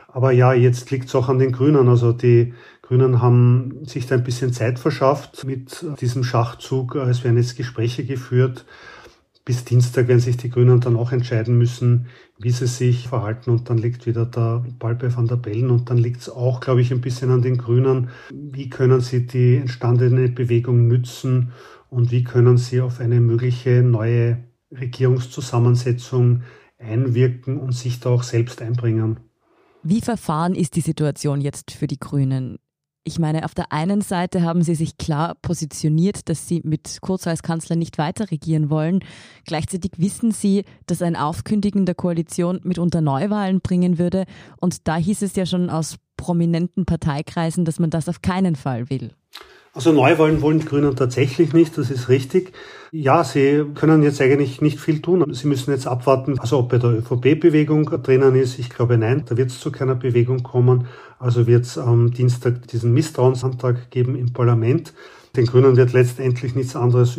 Aber 0.08 0.32
ja, 0.32 0.54
jetzt 0.54 0.90
liegt 0.90 1.08
es 1.08 1.14
auch 1.14 1.28
an 1.28 1.38
den 1.38 1.52
Grünen. 1.52 1.90
Also 1.90 2.12
die 2.12 2.54
Grünen 2.80 3.20
haben 3.20 3.84
sich 3.84 4.06
da 4.06 4.14
ein 4.14 4.24
bisschen 4.24 4.54
Zeit 4.54 4.78
verschafft 4.78 5.44
mit 5.44 5.84
diesem 6.00 6.24
Schachzug. 6.24 6.94
Es 6.94 7.24
werden 7.24 7.36
jetzt 7.36 7.58
Gespräche 7.58 8.06
geführt 8.06 8.64
bis 9.44 9.64
Dienstag 9.64 10.08
werden 10.08 10.20
sich 10.20 10.36
die 10.38 10.48
Grünen 10.48 10.80
dann 10.80 10.96
auch 10.96 11.12
entscheiden 11.12 11.58
müssen, 11.58 12.06
wie 12.38 12.50
sie 12.50 12.66
sich 12.66 13.08
verhalten 13.08 13.50
und 13.50 13.68
dann 13.68 13.76
liegt 13.76 14.06
wieder 14.06 14.24
der 14.24 14.64
Ball 14.78 14.94
bei 14.94 15.14
Van 15.14 15.26
der 15.26 15.36
Bellen 15.36 15.70
und 15.70 15.90
dann 15.90 15.98
liegt 15.98 16.22
es 16.22 16.30
auch, 16.30 16.60
glaube 16.60 16.80
ich, 16.80 16.92
ein 16.92 17.02
bisschen 17.02 17.30
an 17.30 17.42
den 17.42 17.58
Grünen. 17.58 18.08
Wie 18.30 18.70
können 18.70 19.00
sie 19.00 19.26
die 19.26 19.56
entstandene 19.56 20.28
Bewegung 20.28 20.88
nützen 20.88 21.52
und 21.90 22.10
wie 22.10 22.24
können 22.24 22.56
sie 22.56 22.80
auf 22.80 23.00
eine 23.00 23.20
mögliche 23.20 23.82
neue 23.82 24.44
Regierungszusammensetzung 24.70 26.42
einwirken 26.78 27.58
und 27.58 27.72
sich 27.72 28.00
da 28.00 28.10
auch 28.10 28.22
selbst 28.22 28.62
einbringen? 28.62 29.20
Wie 29.82 30.00
verfahren 30.00 30.54
ist 30.54 30.76
die 30.76 30.80
Situation 30.80 31.42
jetzt 31.42 31.70
für 31.70 31.86
die 31.86 31.98
Grünen? 31.98 32.58
Ich 33.06 33.18
meine, 33.18 33.44
auf 33.44 33.54
der 33.54 33.70
einen 33.70 34.00
Seite 34.00 34.40
haben 34.40 34.62
sie 34.62 34.74
sich 34.74 34.96
klar 34.96 35.34
positioniert, 35.42 36.30
dass 36.30 36.48
sie 36.48 36.62
mit 36.64 37.02
Kurz 37.02 37.26
als 37.26 37.42
Kanzler 37.42 37.76
nicht 37.76 37.98
weiter 37.98 38.30
regieren 38.30 38.70
wollen. 38.70 39.00
Gleichzeitig 39.44 39.92
wissen 39.98 40.32
sie, 40.32 40.64
dass 40.86 41.02
ein 41.02 41.14
Aufkündigen 41.14 41.84
der 41.84 41.94
Koalition 41.94 42.60
mitunter 42.64 43.02
Neuwahlen 43.02 43.60
bringen 43.60 43.98
würde. 43.98 44.24
Und 44.58 44.88
da 44.88 44.96
hieß 44.96 45.20
es 45.20 45.36
ja 45.36 45.44
schon 45.44 45.68
aus 45.68 45.96
prominenten 46.16 46.86
Parteikreisen, 46.86 47.66
dass 47.66 47.78
man 47.78 47.90
das 47.90 48.08
auf 48.08 48.22
keinen 48.22 48.56
Fall 48.56 48.88
will. 48.88 49.10
Also 49.72 49.90
Neuwahlen 49.90 50.40
wollen 50.40 50.60
die 50.60 50.66
Grünen 50.66 50.94
tatsächlich 50.94 51.52
nicht, 51.52 51.76
das 51.76 51.90
ist 51.90 52.08
richtig. 52.08 52.52
Ja, 52.92 53.24
sie 53.24 53.64
können 53.74 54.04
jetzt 54.04 54.20
eigentlich 54.20 54.60
nicht 54.60 54.78
viel 54.78 55.02
tun. 55.02 55.34
Sie 55.34 55.48
müssen 55.48 55.72
jetzt 55.72 55.88
abwarten, 55.88 56.38
also 56.38 56.60
ob 56.60 56.68
bei 56.68 56.78
der 56.78 56.90
ÖVP-Bewegung 56.90 57.86
drinnen 58.04 58.36
ist. 58.36 58.60
Ich 58.60 58.70
glaube 58.70 58.96
nein, 58.96 59.24
da 59.28 59.36
wird 59.36 59.50
es 59.50 59.58
zu 59.58 59.72
keiner 59.72 59.96
Bewegung 59.96 60.44
kommen. 60.44 60.86
Also 61.18 61.48
wird 61.48 61.64
es 61.64 61.76
am 61.76 62.12
Dienstag 62.12 62.68
diesen 62.68 62.92
Misstrauensantrag 62.92 63.90
geben 63.90 64.14
im 64.14 64.32
Parlament. 64.32 64.94
Den 65.34 65.46
Grünen 65.46 65.76
wird 65.76 65.92
letztendlich 65.92 66.54
nichts 66.54 66.76
anderes 66.76 67.16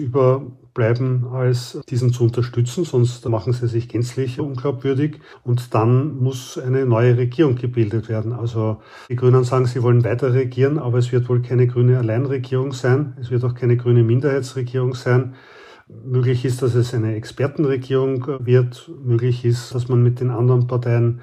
überbleiben, 0.75 1.27
als 1.31 1.79
diesen 1.89 2.11
zu 2.11 2.23
unterstützen, 2.25 2.83
sonst 2.83 3.27
machen 3.29 3.53
sie 3.53 3.67
sich 3.67 3.87
gänzlich 3.87 4.39
unglaubwürdig. 4.39 5.19
Und 5.43 5.73
dann 5.73 6.17
muss 6.17 6.57
eine 6.57 6.85
neue 6.85 7.17
Regierung 7.17 7.55
gebildet 7.55 8.09
werden. 8.09 8.33
Also 8.33 8.77
die 9.09 9.15
Grünen 9.15 9.43
sagen, 9.43 9.65
sie 9.65 9.81
wollen 9.81 10.03
weiter 10.03 10.33
regieren, 10.33 10.77
aber 10.77 10.97
es 10.97 11.11
wird 11.11 11.29
wohl 11.29 11.41
keine 11.41 11.67
grüne 11.67 11.97
Alleinregierung 11.97 12.73
sein. 12.73 13.15
Es 13.19 13.31
wird 13.31 13.43
auch 13.45 13.55
keine 13.55 13.77
grüne 13.77 14.03
Minderheitsregierung 14.03 14.95
sein. 14.95 15.35
Möglich 15.87 16.45
ist, 16.45 16.61
dass 16.61 16.75
es 16.75 16.93
eine 16.93 17.15
Expertenregierung 17.15 18.27
wird. 18.39 18.91
Möglich 19.03 19.45
ist, 19.45 19.73
dass 19.73 19.87
man 19.87 20.03
mit 20.03 20.19
den 20.19 20.31
anderen 20.31 20.67
Parteien 20.67 21.21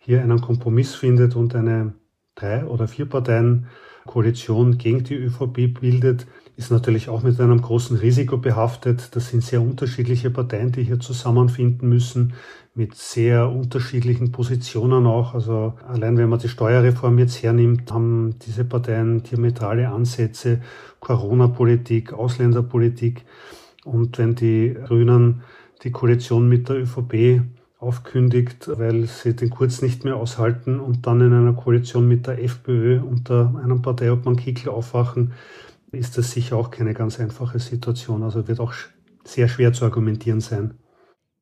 hier 0.00 0.22
einen 0.22 0.40
Kompromiss 0.40 0.94
findet 0.94 1.36
und 1.36 1.54
eine 1.54 1.94
drei 2.36 2.64
oder 2.64 2.88
vier 2.88 3.06
Parteien 3.06 3.66
Koalition 4.06 4.76
gegen 4.76 5.02
die 5.04 5.14
ÖVP 5.14 5.80
bildet, 5.80 6.26
ist 6.56 6.70
natürlich 6.70 7.08
auch 7.08 7.22
mit 7.22 7.40
einem 7.40 7.60
großen 7.60 7.96
Risiko 7.96 8.38
behaftet. 8.38 9.16
Das 9.16 9.28
sind 9.28 9.42
sehr 9.42 9.60
unterschiedliche 9.60 10.30
Parteien, 10.30 10.70
die 10.70 10.84
hier 10.84 11.00
zusammenfinden 11.00 11.88
müssen, 11.88 12.34
mit 12.74 12.94
sehr 12.94 13.50
unterschiedlichen 13.50 14.32
Positionen 14.32 15.06
auch. 15.06 15.34
Also 15.34 15.74
allein 15.88 16.16
wenn 16.16 16.28
man 16.28 16.38
die 16.38 16.48
Steuerreform 16.48 17.18
jetzt 17.18 17.42
hernimmt, 17.42 17.90
haben 17.92 18.36
diese 18.46 18.64
Parteien 18.64 19.22
diametrale 19.22 19.88
Ansätze, 19.88 20.60
Corona-Politik, 21.00 22.12
Ausländerpolitik. 22.12 23.24
Und 23.84 24.18
wenn 24.18 24.34
die 24.34 24.76
Grünen 24.86 25.42
die 25.82 25.90
Koalition 25.90 26.48
mit 26.48 26.68
der 26.68 26.76
ÖVP 26.76 27.42
aufkündigt, 27.78 28.70
weil 28.78 29.04
sie 29.04 29.36
den 29.36 29.50
Kurz 29.50 29.82
nicht 29.82 30.04
mehr 30.04 30.16
aushalten 30.16 30.80
und 30.80 31.06
dann 31.06 31.20
in 31.20 31.32
einer 31.32 31.52
Koalition 31.52 32.08
mit 32.08 32.26
der 32.26 32.42
FPÖ 32.42 33.00
unter 33.02 33.54
einem 33.62 33.82
Parteiobmann 33.82 34.36
Kickl 34.36 34.70
aufwachen, 34.70 35.32
ist 35.94 36.18
das 36.18 36.30
sicher 36.30 36.56
auch 36.56 36.70
keine 36.70 36.94
ganz 36.94 37.18
einfache 37.20 37.58
Situation. 37.58 38.22
Also 38.22 38.48
wird 38.48 38.60
auch 38.60 38.72
sehr 39.24 39.48
schwer 39.48 39.72
zu 39.72 39.84
argumentieren 39.84 40.40
sein. 40.40 40.74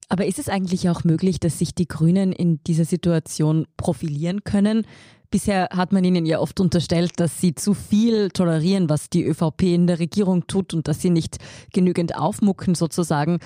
Aber 0.09 0.27
ist 0.27 0.39
es 0.39 0.49
eigentlich 0.49 0.91
auch 0.91 1.05
möglich, 1.05 1.41
dass 1.41 1.59
sich 1.59 1.75
die 1.75 1.89
Grünen 1.89 2.33
in 2.33 2.63
dieser 2.65 2.85
Situation 2.85 3.67
profilieren 3.77 4.45
können? 4.45 4.87
Bisher 5.31 5.71
hat 5.73 5.93
man 5.93 6.05
ihnen 6.05 6.27
ja 6.27 6.39
oft 6.39 6.61
unterstellt, 6.61 7.13
dass 7.17 7.41
sie 7.41 7.55
zu 7.55 7.73
viel 7.73 8.29
tolerieren, 8.29 8.91
was 8.91 9.09
die 9.09 9.25
ÖVP 9.25 9.63
in 9.63 9.87
der 9.87 9.99
Regierung 9.99 10.47
tut 10.47 10.75
und 10.75 10.87
dass 10.87 11.01
sie 11.01 11.09
nicht 11.09 11.39
genügend 11.73 12.15
aufmucken 12.15 12.75
sozusagen. 12.75 13.39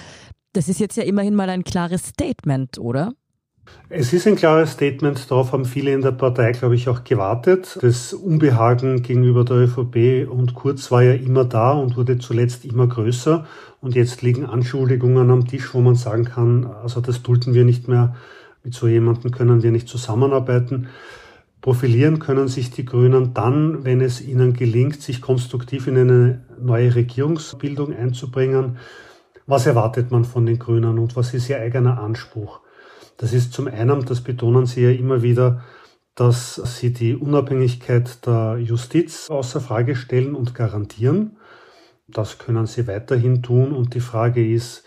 Das 0.52 0.68
ist 0.68 0.80
jetzt 0.80 0.96
ja 0.96 1.04
immerhin 1.04 1.36
mal 1.36 1.48
ein 1.48 1.62
klares 1.62 2.08
Statement, 2.08 2.78
oder? 2.78 3.12
Es 3.88 4.12
ist 4.12 4.26
ein 4.26 4.35
klares 4.35 4.73
Statement, 4.73 5.30
darauf 5.30 5.52
haben 5.52 5.64
viele 5.64 5.92
in 5.92 6.02
der 6.02 6.11
Partei, 6.11 6.50
glaube 6.50 6.75
ich, 6.75 6.88
auch 6.88 7.04
gewartet. 7.04 7.78
Das 7.82 8.12
Unbehagen 8.12 9.02
gegenüber 9.02 9.44
der 9.44 9.58
ÖVP 9.58 10.28
und 10.28 10.54
Kurz 10.54 10.90
war 10.90 11.04
ja 11.04 11.12
immer 11.12 11.44
da 11.44 11.70
und 11.70 11.96
wurde 11.96 12.18
zuletzt 12.18 12.64
immer 12.64 12.88
größer. 12.88 13.46
Und 13.80 13.94
jetzt 13.94 14.23
liegen 14.23 14.44
Anschuldigungen 14.44 15.30
am 15.30 15.46
Tisch, 15.46 15.73
wo 15.73 15.80
man 15.80 15.94
sagen 15.94 16.25
kann, 16.25 16.66
also 16.66 17.00
das 17.00 17.23
dulden 17.23 17.54
wir 17.54 17.64
nicht 17.64 17.87
mehr, 17.87 18.16
mit 18.64 18.75
so 18.75 18.88
jemandem 18.88 19.30
können 19.30 19.62
wir 19.62 19.70
nicht 19.70 19.87
zusammenarbeiten. 19.87 20.88
Profilieren 21.61 22.18
können 22.18 22.49
sich 22.49 22.73
die 22.73 22.85
Grünen 22.85 23.35
dann, 23.35 23.85
wenn 23.85 24.00
es 24.00 24.20
ihnen 24.20 24.54
gelingt, 24.54 25.00
sich 25.00 25.20
konstruktiv 25.20 25.87
in 25.87 25.96
eine 25.96 26.44
neue 26.61 26.96
Regierungsbildung 26.96 27.94
einzubringen. 27.94 28.78
Was 29.46 29.66
erwartet 29.66 30.11
man 30.11 30.25
von 30.25 30.44
den 30.44 30.58
Grünen 30.58 30.99
und 30.99 31.14
was 31.14 31.35
ist 31.35 31.49
ihr 31.49 31.61
eigener 31.61 32.00
Anspruch? 32.00 32.61
Das 33.16 33.32
ist 33.32 33.52
zum 33.52 33.66
einen, 33.66 34.04
das 34.04 34.20
betonen 34.20 34.66
sie 34.66 34.82
ja 34.82 34.90
immer 34.90 35.23
wieder, 35.23 35.62
dass 36.14 36.54
sie 36.64 36.92
die 36.92 37.14
Unabhängigkeit 37.14 38.26
der 38.26 38.58
Justiz 38.58 39.28
außer 39.30 39.61
Frage 39.61 39.96
stellen 39.96 40.35
und 40.35 40.54
garantieren. 40.54 41.37
Das 42.08 42.38
können 42.38 42.66
sie 42.66 42.87
weiterhin 42.87 43.42
tun 43.42 43.73
und 43.73 43.94
die 43.94 44.00
Frage 44.00 44.46
ist, 44.46 44.85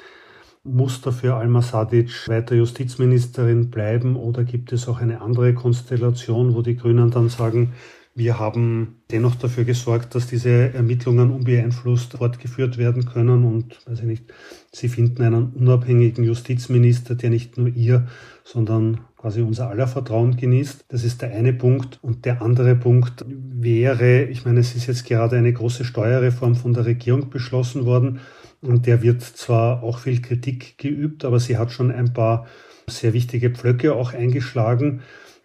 muss 0.64 1.02
dafür 1.02 1.36
Alma 1.36 1.62
Sadic 1.62 2.28
weiter 2.28 2.56
Justizministerin 2.56 3.70
bleiben 3.70 4.16
oder 4.16 4.44
gibt 4.44 4.72
es 4.74 4.88
auch 4.88 5.00
eine 5.00 5.22
andere 5.22 5.54
Konstellation, 5.54 6.54
wo 6.56 6.62
die 6.62 6.76
Grünen 6.76 7.12
dann 7.12 7.30
sagen, 7.30 7.74
wir 8.20 8.38
haben 8.38 9.02
dennoch 9.10 9.36
dafür 9.36 9.64
gesorgt, 9.64 10.14
dass 10.14 10.28
diese 10.28 10.74
Ermittlungen 10.74 11.32
unbeeinflusst 11.32 12.18
fortgeführt 12.18 12.78
werden 12.78 13.06
können 13.06 13.46
und, 13.46 13.80
weiß 13.88 14.02
ich 14.02 14.06
nicht, 14.06 14.24
sie 14.72 14.90
finden 14.90 15.24
einen 15.24 15.54
unabhängigen 15.54 16.26
Justizminister, 16.26 17.16
der 17.16 17.32
nicht 17.32 17.58
nur 17.58 17.70
ihr, 17.70 18.08
sondern 18.44 19.00
quasi 19.16 19.42
unser 19.42 19.70
aller 19.70 19.88
Vertrauen 19.88 20.36
genießt. 20.36 20.86
Das 20.90 21.04
ist 21.04 21.22
der 21.22 21.32
eine 21.32 21.54
Punkt. 21.54 21.98
Und 22.02 22.26
der 22.26 22.42
andere 22.42 22.76
Punkt 22.76 23.26
wäre, 23.28 24.24
ich 24.24 24.46
meine, 24.46 24.60
es 24.60 24.76
ist 24.76 24.88
jetzt 24.88 25.06
gerade 25.06 25.38
eine 25.38 25.54
große 25.54 25.86
Steuerreform 25.86 26.56
von 26.56 26.74
der 26.74 26.86
Regierung 26.86 27.30
beschlossen 27.30 27.86
worden. 27.86 28.20
Und 28.62 28.86
der 28.86 29.02
wird 29.02 29.22
zwar 29.22 29.82
auch 29.82 30.00
viel 30.00 30.22
Kritik 30.22 30.78
geübt, 30.78 31.24
aber 31.24 31.40
sie 31.40 31.58
hat 31.58 31.72
schon 31.72 31.90
ein 31.90 32.14
paar 32.14 32.48
sehr 32.88 33.14
wichtige 33.14 33.50
Pflöcke 33.50 33.94
auch 33.94 34.14
eingeschlagen. 34.14 35.02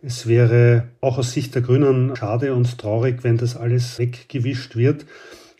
Es 0.06 0.26
wäre 0.26 0.88
auch 1.00 1.16
aus 1.16 1.32
Sicht 1.32 1.54
der 1.54 1.62
Grünen 1.62 2.14
schade 2.14 2.52
und 2.52 2.76
traurig, 2.76 3.24
wenn 3.24 3.38
das 3.38 3.56
alles 3.56 3.98
weggewischt 3.98 4.76
wird. 4.76 5.06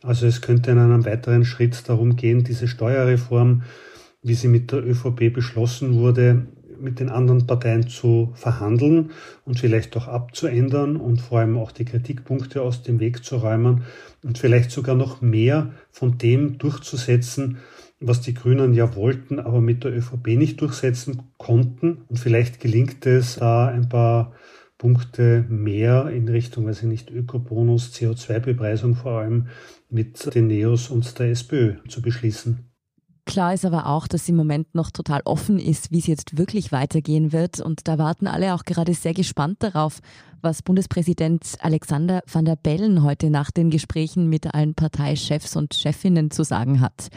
Also 0.03 0.27
es 0.27 0.43
könnte 0.43 0.71
in 0.71 0.77
einem 0.77 1.07
weiteren 1.07 1.47
Schritt 1.47 1.89
darum 1.89 2.17
gehen, 2.17 2.45
diese 2.45 2.69
Steuerreform, 2.69 3.63
wie 4.23 4.35
sie 4.35 4.49
mit 4.49 4.71
der 4.71 4.87
ÖVP 4.87 5.33
beschlossen 5.33 5.95
wurde, 5.95 6.47
mit 6.79 7.01
den 7.01 7.09
anderen 7.09 7.47
Parteien 7.47 7.89
zu 7.89 8.33
verhandeln 8.35 9.13
und 9.47 9.59
vielleicht 9.59 9.97
auch 9.97 10.09
abzuändern 10.09 10.97
und 10.97 11.23
vor 11.23 11.39
allem 11.39 11.57
auch 11.57 11.73
die 11.73 11.87
Kritikpunkte 11.87 12.61
aus 12.61 12.83
dem 12.83 13.01
Weg 13.01 13.25
zu 13.25 13.37
räumen 13.37 13.85
und 14.23 14.37
vielleicht 14.37 14.71
sogar 14.71 14.95
noch 14.95 15.23
mehr 15.23 15.71
von 15.91 16.19
dem 16.19 16.59
durchzusetzen, 16.59 17.57
was 18.01 18.21
die 18.21 18.35
Grünen 18.35 18.75
ja 18.75 18.95
wollten, 18.95 19.39
aber 19.39 19.61
mit 19.61 19.85
der 19.85 19.97
ÖVP 19.97 20.37
nicht 20.37 20.61
durchsetzen 20.61 21.23
konnten. 21.39 22.05
Und 22.09 22.19
vielleicht 22.19 22.61
gelingt 22.61 23.07
es, 23.07 23.37
da 23.37 23.67
ein 23.69 23.89
paar 23.89 24.33
Punkte 24.79 25.45
mehr 25.49 26.09
in 26.11 26.29
Richtung, 26.29 26.67
weiß 26.67 26.83
ich 26.83 26.89
nicht, 26.89 27.11
Ökobonus, 27.11 27.93
CO2-Bepreisung 27.93 28.97
vor 28.97 29.21
allem 29.21 29.47
mit 29.89 30.35
den 30.35 30.49
Neos 30.49 30.91
und 30.91 31.19
der 31.19 31.31
SPÖ 31.31 31.77
zu 31.89 32.03
beschließen. 32.03 32.71
Klar 33.27 33.55
ist 33.55 33.65
aber 33.65 33.87
auch, 33.87 34.07
dass 34.07 34.29
im 34.29 34.37
Moment 34.37 34.75
noch 34.75 34.91
total 34.91 35.23
offen 35.25 35.59
ist, 35.59 35.91
wie 35.91 35.99
es 35.99 36.07
jetzt 36.07 36.37
wirklich 36.37 36.73
weitergehen 36.73 37.33
wird. 37.33 37.59
Und 37.61 37.89
da 37.89 37.97
warten 37.97 38.27
alle 38.27 38.53
auch 38.53 38.65
gerade 38.65 38.93
sehr 38.93 39.15
gespannt 39.15 39.63
darauf, 39.63 40.01
was 40.43 40.63
Bundespräsident 40.63 41.57
Alexander 41.61 42.23
van 42.31 42.45
der 42.45 42.57
Bellen 42.57 43.03
heute 43.03 43.31
nach 43.31 43.51
den 43.51 43.71
Gesprächen 43.71 44.29
mit 44.29 44.53
allen 44.55 44.75
Parteichefs 44.75 45.57
und 45.57 45.73
Chefinnen 45.73 46.31
zu 46.31 46.45
sagen 46.45 46.83
hat. 46.83 47.09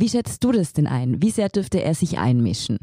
Wie 0.00 0.08
schätzt 0.08 0.42
du 0.42 0.50
das 0.50 0.72
denn 0.72 0.86
ein? 0.86 1.20
Wie 1.20 1.30
sehr 1.30 1.50
dürfte 1.50 1.82
er 1.82 1.94
sich 1.94 2.18
einmischen? 2.18 2.78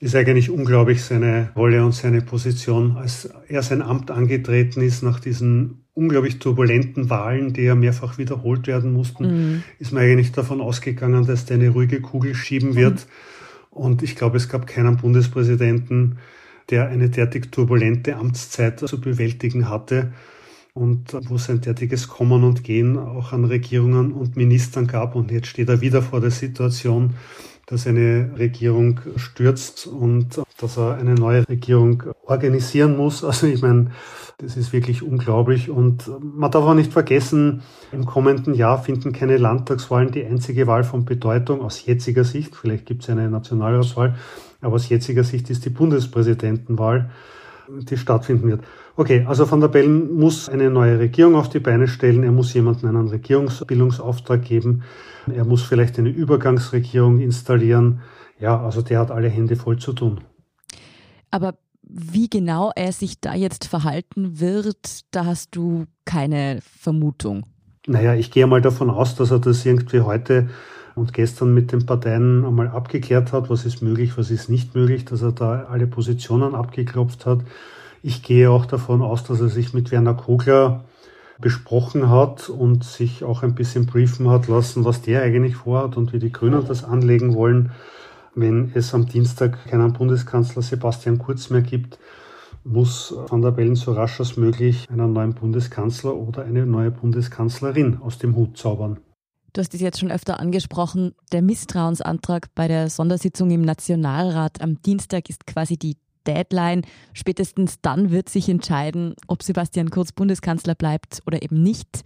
Ist 0.00 0.16
eigentlich 0.16 0.50
unglaublich 0.50 1.00
seine 1.00 1.50
Rolle 1.54 1.84
und 1.84 1.92
seine 1.92 2.22
Position, 2.22 2.96
als 2.96 3.30
er 3.46 3.62
sein 3.62 3.82
Amt 3.82 4.10
angetreten 4.10 4.82
ist 4.82 5.04
nach 5.04 5.20
diesen 5.20 5.84
unglaublich 5.94 6.40
turbulenten 6.40 7.08
Wahlen, 7.08 7.52
die 7.52 7.62
ja 7.62 7.76
mehrfach 7.76 8.18
wiederholt 8.18 8.66
werden 8.66 8.92
mussten, 8.92 9.26
mhm. 9.26 9.62
ist 9.78 9.92
man 9.92 10.02
eigentlich 10.02 10.32
davon 10.32 10.60
ausgegangen, 10.60 11.24
dass 11.24 11.44
der 11.44 11.58
eine 11.58 11.68
ruhige 11.68 12.00
Kugel 12.00 12.34
schieben 12.34 12.74
wird. 12.74 13.06
Mhm. 13.06 13.78
Und 13.78 14.02
ich 14.02 14.16
glaube, 14.16 14.36
es 14.36 14.48
gab 14.48 14.66
keinen 14.66 14.96
Bundespräsidenten, 14.96 16.18
der 16.68 16.88
eine 16.88 17.10
derartig 17.10 17.52
turbulente 17.52 18.16
Amtszeit 18.16 18.80
zu 18.80 19.00
bewältigen 19.00 19.68
hatte 19.68 20.12
und 20.76 21.16
wo 21.28 21.36
es 21.36 21.48
ein 21.48 21.62
derartiges 21.62 22.06
Kommen 22.06 22.44
und 22.44 22.62
Gehen 22.62 22.98
auch 22.98 23.32
an 23.32 23.46
Regierungen 23.46 24.12
und 24.12 24.36
Ministern 24.36 24.86
gab. 24.86 25.16
Und 25.16 25.30
jetzt 25.30 25.46
steht 25.46 25.70
er 25.70 25.80
wieder 25.80 26.02
vor 26.02 26.20
der 26.20 26.30
Situation, 26.30 27.14
dass 27.64 27.86
eine 27.86 28.30
Regierung 28.38 29.00
stürzt 29.16 29.86
und 29.86 30.42
dass 30.58 30.76
er 30.76 30.96
eine 30.96 31.14
neue 31.14 31.48
Regierung 31.48 32.02
organisieren 32.26 32.96
muss. 32.96 33.24
Also 33.24 33.46
ich 33.46 33.62
meine, 33.62 33.90
das 34.36 34.58
ist 34.58 34.74
wirklich 34.74 35.02
unglaublich. 35.02 35.70
Und 35.70 36.10
man 36.20 36.50
darf 36.50 36.64
auch 36.64 36.74
nicht 36.74 36.92
vergessen, 36.92 37.62
im 37.90 38.04
kommenden 38.04 38.54
Jahr 38.54 38.82
finden 38.82 39.14
keine 39.14 39.38
Landtagswahlen 39.38 40.12
die 40.12 40.26
einzige 40.26 40.66
Wahl 40.66 40.84
von 40.84 41.06
Bedeutung 41.06 41.62
aus 41.62 41.86
jetziger 41.86 42.24
Sicht. 42.24 42.54
Vielleicht 42.54 42.84
gibt 42.84 43.02
es 43.02 43.08
eine 43.08 43.30
Nationalratswahl, 43.30 44.14
aber 44.60 44.74
aus 44.74 44.90
jetziger 44.90 45.24
Sicht 45.24 45.48
ist 45.48 45.64
die 45.64 45.70
Bundespräsidentenwahl, 45.70 47.10
die 47.68 47.96
stattfinden 47.96 48.48
wird. 48.48 48.64
Okay, 48.96 49.24
also 49.26 49.50
Van 49.50 49.60
der 49.60 49.68
Bellen 49.68 50.14
muss 50.14 50.48
eine 50.48 50.70
neue 50.70 50.98
Regierung 50.98 51.34
auf 51.34 51.48
die 51.48 51.60
Beine 51.60 51.88
stellen. 51.88 52.22
Er 52.22 52.32
muss 52.32 52.54
jemandem 52.54 52.88
einen 52.88 53.08
Regierungsbildungsauftrag 53.08 54.42
geben. 54.42 54.82
Er 55.32 55.44
muss 55.44 55.62
vielleicht 55.62 55.98
eine 55.98 56.08
Übergangsregierung 56.08 57.20
installieren. 57.20 58.00
Ja, 58.38 58.60
also 58.62 58.82
der 58.82 59.00
hat 59.00 59.10
alle 59.10 59.28
Hände 59.28 59.56
voll 59.56 59.78
zu 59.78 59.92
tun. 59.92 60.20
Aber 61.30 61.54
wie 61.82 62.28
genau 62.28 62.72
er 62.74 62.92
sich 62.92 63.20
da 63.20 63.34
jetzt 63.34 63.66
verhalten 63.66 64.40
wird, 64.40 65.00
da 65.10 65.24
hast 65.24 65.54
du 65.54 65.84
keine 66.04 66.60
Vermutung. 66.60 67.46
Naja, 67.86 68.14
ich 68.14 68.30
gehe 68.30 68.46
mal 68.46 68.60
davon 68.60 68.90
aus, 68.90 69.14
dass 69.14 69.30
er 69.30 69.38
das 69.38 69.64
irgendwie 69.64 70.00
heute 70.00 70.48
und 70.96 71.12
gestern 71.12 71.54
mit 71.54 71.70
den 71.72 71.86
Parteien 71.86 72.44
einmal 72.44 72.68
abgeklärt 72.68 73.32
hat, 73.32 73.50
was 73.50 73.66
ist 73.66 73.82
möglich, 73.82 74.16
was 74.16 74.30
ist 74.30 74.48
nicht 74.48 74.74
möglich, 74.74 75.04
dass 75.04 75.22
er 75.22 75.30
da 75.30 75.66
alle 75.70 75.86
Positionen 75.86 76.54
abgeklopft 76.54 77.26
hat. 77.26 77.40
Ich 78.02 78.22
gehe 78.22 78.50
auch 78.50 78.64
davon 78.64 79.02
aus, 79.02 79.22
dass 79.22 79.40
er 79.40 79.50
sich 79.50 79.74
mit 79.74 79.92
Werner 79.92 80.14
Kogler 80.14 80.84
besprochen 81.38 82.08
hat 82.08 82.48
und 82.48 82.82
sich 82.82 83.24
auch 83.24 83.42
ein 83.42 83.54
bisschen 83.54 83.84
briefen 83.84 84.30
hat 84.30 84.48
lassen, 84.48 84.86
was 84.86 85.02
der 85.02 85.22
eigentlich 85.22 85.56
vorhat 85.56 85.98
und 85.98 86.14
wie 86.14 86.18
die 86.18 86.32
Grünen 86.32 86.66
das 86.66 86.82
anlegen 86.82 87.34
wollen. 87.34 87.72
Wenn 88.34 88.72
es 88.74 88.94
am 88.94 89.06
Dienstag 89.06 89.66
keinen 89.66 89.92
Bundeskanzler 89.92 90.62
Sebastian 90.62 91.18
Kurz 91.18 91.50
mehr 91.50 91.62
gibt, 91.62 91.98
muss 92.64 93.14
Van 93.28 93.42
der 93.42 93.50
Bellen 93.50 93.76
so 93.76 93.92
rasch 93.92 94.18
als 94.18 94.38
möglich 94.38 94.88
einen 94.90 95.12
neuen 95.12 95.34
Bundeskanzler 95.34 96.14
oder 96.14 96.44
eine 96.44 96.64
neue 96.64 96.90
Bundeskanzlerin 96.90 97.98
aus 98.00 98.18
dem 98.18 98.34
Hut 98.34 98.56
zaubern. 98.56 98.98
Du 99.56 99.62
hast 99.62 99.72
es 99.72 99.80
jetzt 99.80 99.98
schon 99.98 100.10
öfter 100.10 100.38
angesprochen. 100.38 101.14
Der 101.32 101.40
Misstrauensantrag 101.40 102.54
bei 102.54 102.68
der 102.68 102.90
Sondersitzung 102.90 103.50
im 103.50 103.62
Nationalrat 103.62 104.60
am 104.60 104.82
Dienstag 104.82 105.30
ist 105.30 105.46
quasi 105.46 105.78
die 105.78 105.96
Deadline. 106.26 106.82
Spätestens 107.14 107.80
dann 107.80 108.10
wird 108.10 108.28
sich 108.28 108.50
entscheiden, 108.50 109.14
ob 109.28 109.42
Sebastian 109.42 109.88
Kurz 109.88 110.12
Bundeskanzler 110.12 110.74
bleibt 110.74 111.22
oder 111.26 111.42
eben 111.42 111.62
nicht. 111.62 112.02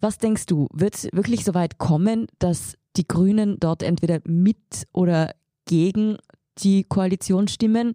Was 0.00 0.18
denkst 0.18 0.46
du, 0.46 0.68
wird 0.72 0.94
es 0.94 1.08
wirklich 1.12 1.44
so 1.44 1.54
weit 1.54 1.78
kommen, 1.78 2.28
dass 2.38 2.76
die 2.96 3.08
Grünen 3.08 3.58
dort 3.58 3.82
entweder 3.82 4.20
mit 4.24 4.86
oder 4.92 5.34
gegen 5.64 6.18
die 6.58 6.84
Koalition 6.84 7.48
stimmen? 7.48 7.94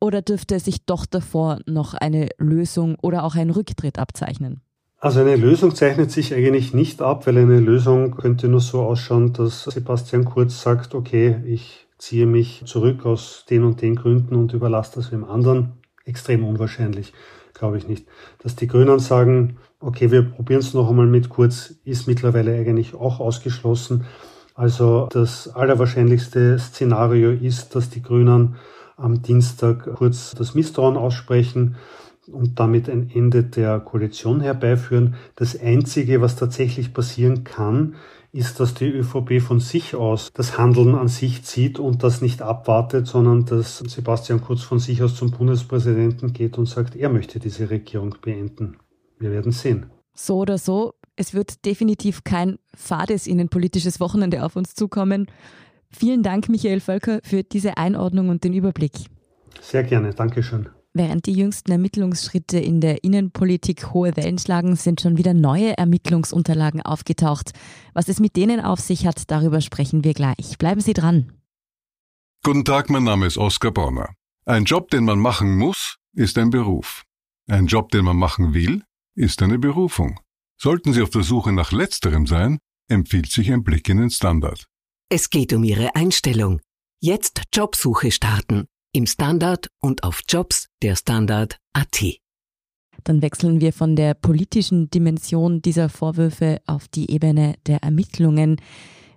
Oder 0.00 0.22
dürfte 0.22 0.58
sich 0.60 0.86
doch 0.86 1.04
davor 1.04 1.58
noch 1.66 1.92
eine 1.92 2.30
Lösung 2.38 2.96
oder 3.02 3.24
auch 3.24 3.34
ein 3.34 3.50
Rücktritt 3.50 3.98
abzeichnen? 3.98 4.62
Also 5.00 5.20
eine 5.20 5.36
Lösung 5.36 5.76
zeichnet 5.76 6.10
sich 6.10 6.34
eigentlich 6.34 6.74
nicht 6.74 7.02
ab, 7.02 7.28
weil 7.28 7.38
eine 7.38 7.60
Lösung 7.60 8.16
könnte 8.16 8.48
nur 8.48 8.60
so 8.60 8.82
ausschauen, 8.82 9.32
dass 9.32 9.62
Sebastian 9.62 10.24
Kurz 10.24 10.60
sagt, 10.60 10.92
okay, 10.92 11.40
ich 11.46 11.86
ziehe 11.98 12.26
mich 12.26 12.64
zurück 12.66 13.06
aus 13.06 13.44
den 13.48 13.62
und 13.62 13.80
den 13.80 13.94
Gründen 13.94 14.34
und 14.34 14.54
überlasse 14.54 14.96
das 14.96 15.12
wem 15.12 15.24
anderen. 15.24 15.74
Extrem 16.04 16.44
unwahrscheinlich, 16.44 17.12
glaube 17.54 17.78
ich 17.78 17.86
nicht. 17.86 18.08
Dass 18.42 18.56
die 18.56 18.66
Grünen 18.66 18.98
sagen, 18.98 19.58
okay, 19.78 20.10
wir 20.10 20.22
probieren 20.22 20.60
es 20.60 20.74
noch 20.74 20.90
einmal 20.90 21.06
mit 21.06 21.28
Kurz, 21.28 21.74
ist 21.84 22.08
mittlerweile 22.08 22.56
eigentlich 22.56 22.96
auch 22.96 23.20
ausgeschlossen. 23.20 24.04
Also 24.56 25.06
das 25.12 25.46
allerwahrscheinlichste 25.46 26.58
Szenario 26.58 27.30
ist, 27.30 27.76
dass 27.76 27.88
die 27.90 28.02
Grünen 28.02 28.56
am 28.96 29.22
Dienstag 29.22 29.94
kurz 29.94 30.34
das 30.36 30.56
Misstrauen 30.56 30.96
aussprechen 30.96 31.76
und 32.32 32.58
damit 32.58 32.88
ein 32.88 33.10
Ende 33.12 33.44
der 33.44 33.80
Koalition 33.80 34.40
herbeiführen. 34.40 35.14
Das 35.36 35.58
Einzige, 35.60 36.20
was 36.20 36.36
tatsächlich 36.36 36.92
passieren 36.92 37.44
kann, 37.44 37.94
ist, 38.32 38.60
dass 38.60 38.74
die 38.74 38.90
ÖVP 38.90 39.40
von 39.40 39.60
sich 39.60 39.94
aus 39.94 40.30
das 40.34 40.58
Handeln 40.58 40.94
an 40.94 41.08
sich 41.08 41.44
zieht 41.44 41.78
und 41.78 42.02
das 42.02 42.20
nicht 42.20 42.42
abwartet, 42.42 43.06
sondern 43.06 43.46
dass 43.46 43.78
Sebastian 43.78 44.40
Kurz 44.40 44.62
von 44.62 44.78
sich 44.78 45.02
aus 45.02 45.16
zum 45.16 45.30
Bundespräsidenten 45.30 46.32
geht 46.32 46.58
und 46.58 46.66
sagt, 46.66 46.94
er 46.94 47.08
möchte 47.08 47.38
diese 47.38 47.70
Regierung 47.70 48.16
beenden. 48.20 48.76
Wir 49.18 49.30
werden 49.30 49.52
sehen. 49.52 49.86
So 50.14 50.38
oder 50.38 50.58
so, 50.58 50.94
es 51.16 51.32
wird 51.32 51.64
definitiv 51.64 52.24
kein 52.24 52.58
fades 52.76 53.26
innenpolitisches 53.26 53.98
Wochenende 53.98 54.44
auf 54.44 54.56
uns 54.56 54.74
zukommen. 54.74 55.26
Vielen 55.90 56.22
Dank, 56.22 56.48
Michael 56.48 56.80
Völker, 56.80 57.20
für 57.22 57.42
diese 57.42 57.78
Einordnung 57.78 58.28
und 58.28 58.44
den 58.44 58.52
Überblick. 58.52 58.92
Sehr 59.60 59.84
gerne, 59.84 60.12
Dankeschön. 60.12 60.68
Während 60.98 61.26
die 61.26 61.32
jüngsten 61.32 61.70
Ermittlungsschritte 61.70 62.58
in 62.58 62.80
der 62.80 63.04
Innenpolitik 63.04 63.92
hohe 63.92 64.16
Wellen 64.16 64.36
schlagen, 64.36 64.74
sind 64.74 65.00
schon 65.00 65.16
wieder 65.16 65.32
neue 65.32 65.78
Ermittlungsunterlagen 65.78 66.82
aufgetaucht. 66.82 67.52
Was 67.94 68.08
es 68.08 68.18
mit 68.18 68.34
denen 68.34 68.60
auf 68.60 68.80
sich 68.80 69.06
hat, 69.06 69.30
darüber 69.30 69.60
sprechen 69.60 70.02
wir 70.02 70.12
gleich. 70.12 70.58
Bleiben 70.58 70.80
Sie 70.80 70.94
dran. 70.94 71.32
Guten 72.42 72.64
Tag, 72.64 72.90
mein 72.90 73.04
Name 73.04 73.26
ist 73.26 73.38
Oskar 73.38 73.70
Bonner. 73.70 74.12
Ein 74.44 74.64
Job, 74.64 74.90
den 74.90 75.04
man 75.04 75.20
machen 75.20 75.56
muss, 75.56 75.98
ist 76.14 76.36
ein 76.36 76.50
Beruf. 76.50 77.04
Ein 77.46 77.68
Job, 77.68 77.92
den 77.92 78.04
man 78.04 78.16
machen 78.16 78.52
will, 78.52 78.82
ist 79.14 79.40
eine 79.40 79.60
Berufung. 79.60 80.18
Sollten 80.60 80.92
Sie 80.92 81.02
auf 81.02 81.10
der 81.10 81.22
Suche 81.22 81.52
nach 81.52 81.70
letzterem 81.70 82.26
sein, 82.26 82.58
empfiehlt 82.88 83.30
sich 83.30 83.52
ein 83.52 83.62
Blick 83.62 83.88
in 83.88 83.98
den 83.98 84.10
Standard. 84.10 84.66
Es 85.10 85.30
geht 85.30 85.52
um 85.52 85.62
Ihre 85.62 85.94
Einstellung. 85.94 86.60
Jetzt 87.00 87.42
Jobsuche 87.54 88.10
starten. 88.10 88.66
Im 88.98 89.06
Standard 89.06 89.68
und 89.80 90.02
auf 90.02 90.22
Jobs 90.28 90.70
der 90.82 90.96
Standard.at. 90.96 92.02
Dann 93.04 93.22
wechseln 93.22 93.60
wir 93.60 93.72
von 93.72 93.94
der 93.94 94.14
politischen 94.14 94.90
Dimension 94.90 95.62
dieser 95.62 95.88
Vorwürfe 95.88 96.60
auf 96.66 96.88
die 96.88 97.08
Ebene 97.08 97.54
der 97.68 97.84
Ermittlungen. 97.84 98.60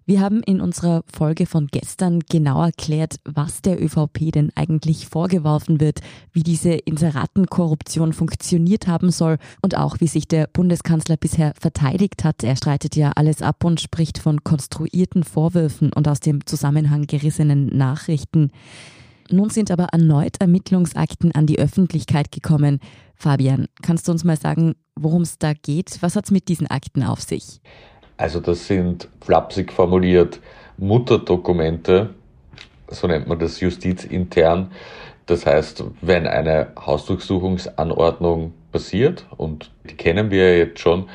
Wir 0.06 0.22
haben 0.22 0.44
in 0.44 0.62
unserer 0.62 1.02
Folge 1.12 1.48
von 1.48 1.66
gestern 1.66 2.20
genau 2.30 2.62
erklärt, 2.62 3.16
was 3.26 3.64
der 3.64 3.84
ÖVP 3.84 4.32
denn 4.32 4.52
eigentlich 4.54 5.08
vorgeworfen 5.08 5.80
wird, 5.80 6.02
wie 6.32 6.44
diese 6.44 6.74
Inseratenkorruption 6.74 8.14
funktioniert 8.14 8.86
haben 8.86 9.10
soll 9.10 9.40
und 9.64 9.76
auch 9.76 10.00
wie 10.00 10.08
sich 10.08 10.28
der 10.28 10.46
Bundeskanzler 10.46 11.18
bisher 11.18 11.54
verteidigt 11.60 12.24
hat. 12.24 12.44
Er 12.44 12.56
streitet 12.56 12.96
ja 12.96 13.14
alles 13.16 13.42
ab 13.42 13.64
und 13.64 13.82
spricht 13.82 14.20
von 14.20 14.44
konstruierten 14.44 15.24
Vorwürfen 15.24 15.92
und 15.92 16.08
aus 16.08 16.20
dem 16.20 16.46
Zusammenhang 16.46 17.08
gerissenen 17.08 17.76
Nachrichten. 17.76 18.52
Nun 19.32 19.50
sind 19.50 19.72
aber 19.72 19.88
erneut 19.92 20.38
Ermittlungsakten 20.40 21.34
an 21.34 21.46
die 21.46 21.60
Öffentlichkeit 21.60 22.32
gekommen. 22.32 22.80
Fabian, 23.16 23.68
kannst 23.82 24.08
du 24.08 24.12
uns 24.12 24.24
mal 24.24 24.38
sagen, 24.38 24.76
worum 24.96 25.22
es 25.22 25.38
da 25.38 25.54
geht? 25.54 25.98
Was 26.02 26.16
hat 26.16 26.26
es 26.26 26.32
mit 26.32 26.50
diesen 26.50 26.68
Akten 26.68 27.04
auf 27.04 27.22
sich? 27.22 27.62
Also 28.18 28.40
das 28.40 28.68
sind 28.68 29.08
flapsig 29.22 29.72
formuliert 29.72 30.40
Mutterdokumente, 30.78 32.10
so 32.88 33.08
nennt 33.08 33.28
man 33.28 33.40
das 33.40 33.60
justizintern. 33.60 34.72
Das 35.28 35.46
heißt, 35.46 35.84
wenn 36.02 36.28
eine 36.28 36.74
Hausdurchsuchungsanordnung 36.78 38.54
passiert, 38.72 39.26
und 39.38 39.72
die 39.90 39.96
kennen 39.96 40.32
wir 40.32 40.52
ja 40.52 40.58
jetzt 40.58 40.80
schon, 40.80 41.08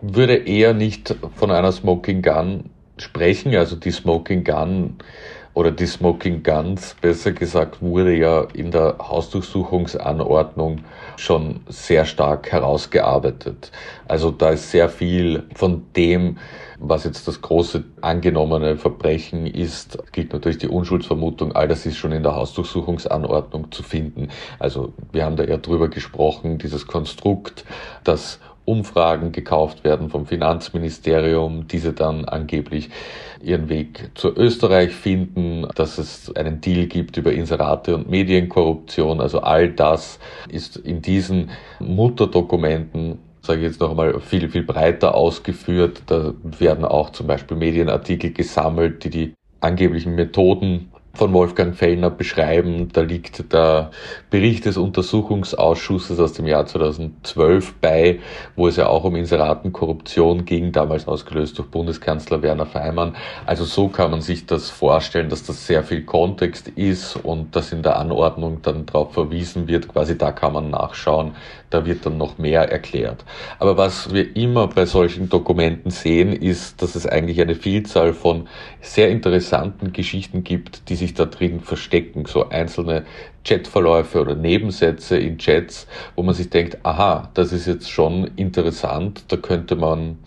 würde 0.00 0.36
eher 0.36 0.74
nicht 0.74 1.16
von 1.36 1.50
einer 1.50 1.72
Smoking 1.72 2.22
Gun 2.22 2.70
sprechen. 2.98 3.54
Also 3.54 3.76
die 3.76 3.90
Smoking 3.90 4.44
Gun 4.44 4.98
oder 5.54 5.70
die 5.70 5.86
Smoking 5.86 6.42
Guns, 6.42 6.96
besser 7.00 7.32
gesagt, 7.32 7.80
wurde 7.80 8.16
ja 8.16 8.46
in 8.52 8.72
der 8.72 8.96
Hausdurchsuchungsanordnung 8.98 10.80
schon 11.16 11.60
sehr 11.68 12.04
stark 12.04 12.50
herausgearbeitet. 12.50 13.70
Also 14.08 14.32
da 14.32 14.50
ist 14.50 14.72
sehr 14.72 14.88
viel 14.88 15.44
von 15.54 15.84
dem, 15.94 16.38
was 16.88 17.04
jetzt 17.04 17.26
das 17.28 17.40
große 17.40 17.84
angenommene 18.00 18.76
Verbrechen 18.76 19.46
ist, 19.46 19.98
gilt 20.12 20.32
natürlich 20.32 20.58
die 20.58 20.68
Unschuldsvermutung, 20.68 21.52
all 21.52 21.68
das 21.68 21.86
ist 21.86 21.96
schon 21.96 22.12
in 22.12 22.22
der 22.22 22.34
Hausdurchsuchungsanordnung 22.34 23.72
zu 23.72 23.82
finden. 23.82 24.28
Also 24.58 24.92
wir 25.12 25.24
haben 25.24 25.36
da 25.36 25.44
ja 25.44 25.56
drüber 25.56 25.88
gesprochen, 25.88 26.58
dieses 26.58 26.86
Konstrukt, 26.86 27.64
das 28.04 28.40
Umfragen 28.66 29.32
gekauft 29.32 29.84
werden 29.84 30.08
vom 30.08 30.26
Finanzministerium, 30.26 31.68
diese 31.68 31.92
dann 31.92 32.24
angeblich 32.24 32.88
ihren 33.42 33.68
Weg 33.68 34.10
zu 34.14 34.34
Österreich 34.34 34.92
finden, 34.92 35.66
dass 35.74 35.98
es 35.98 36.34
einen 36.34 36.62
Deal 36.62 36.86
gibt 36.86 37.18
über 37.18 37.32
Inserate 37.32 37.94
und 37.94 38.08
Medienkorruption. 38.08 39.20
Also 39.20 39.40
all 39.40 39.70
das 39.70 40.18
ist 40.48 40.76
in 40.78 41.02
diesen 41.02 41.50
Mutterdokumenten 41.78 43.18
sage 43.44 43.60
ich 43.60 43.66
jetzt 43.66 43.80
noch 43.80 43.90
einmal, 43.90 44.20
viel, 44.20 44.48
viel 44.48 44.62
breiter 44.62 45.14
ausgeführt. 45.14 46.02
Da 46.06 46.34
werden 46.58 46.84
auch 46.84 47.10
zum 47.10 47.26
Beispiel 47.26 47.56
Medienartikel 47.56 48.32
gesammelt, 48.32 49.04
die 49.04 49.10
die 49.10 49.34
angeblichen 49.60 50.14
Methoden 50.14 50.90
von 51.14 51.32
Wolfgang 51.32 51.76
Fellner 51.76 52.10
beschreiben. 52.10 52.88
Da 52.92 53.02
liegt 53.02 53.52
der 53.52 53.90
Bericht 54.30 54.66
des 54.66 54.76
Untersuchungsausschusses 54.76 56.18
aus 56.18 56.32
dem 56.32 56.46
Jahr 56.46 56.66
2012 56.66 57.74
bei, 57.80 58.18
wo 58.56 58.66
es 58.66 58.76
ja 58.76 58.88
auch 58.88 59.04
um 59.04 59.14
Inseratenkorruption 59.14 60.44
ging, 60.44 60.72
damals 60.72 61.06
ausgelöst 61.06 61.58
durch 61.58 61.68
Bundeskanzler 61.68 62.42
Werner 62.42 62.66
Feimann. 62.66 63.14
Also 63.46 63.64
so 63.64 63.88
kann 63.88 64.10
man 64.10 64.22
sich 64.22 64.46
das 64.46 64.70
vorstellen, 64.70 65.28
dass 65.28 65.44
das 65.44 65.66
sehr 65.66 65.84
viel 65.84 66.02
Kontext 66.02 66.68
ist 66.68 67.16
und 67.16 67.54
dass 67.54 67.72
in 67.72 67.82
der 67.82 67.96
Anordnung 67.96 68.62
dann 68.62 68.86
darauf 68.86 69.14
verwiesen 69.14 69.68
wird, 69.68 69.88
quasi 69.88 70.18
da 70.18 70.32
kann 70.32 70.52
man 70.52 70.70
nachschauen, 70.70 71.36
da 71.74 71.84
wird 71.84 72.06
dann 72.06 72.16
noch 72.16 72.38
mehr 72.38 72.70
erklärt. 72.70 73.24
Aber 73.58 73.76
was 73.76 74.14
wir 74.14 74.36
immer 74.36 74.68
bei 74.68 74.86
solchen 74.86 75.28
Dokumenten 75.28 75.90
sehen, 75.90 76.32
ist, 76.32 76.80
dass 76.80 76.94
es 76.94 77.04
eigentlich 77.04 77.40
eine 77.40 77.56
Vielzahl 77.56 78.14
von 78.14 78.48
sehr 78.80 79.10
interessanten 79.10 79.92
Geschichten 79.92 80.44
gibt, 80.44 80.88
die 80.88 80.94
sich 80.94 81.14
da 81.14 81.24
drin 81.24 81.60
verstecken, 81.60 82.26
so 82.26 82.48
einzelne 82.48 83.04
Chatverläufe 83.44 84.20
oder 84.20 84.36
Nebensätze 84.36 85.18
in 85.18 85.38
Chats, 85.38 85.88
wo 86.14 86.22
man 86.22 86.34
sich 86.34 86.48
denkt, 86.48 86.78
aha, 86.84 87.30
das 87.34 87.52
ist 87.52 87.66
jetzt 87.66 87.90
schon 87.90 88.30
interessant, 88.36 89.24
da 89.28 89.36
könnte 89.36 89.74
man 89.74 90.18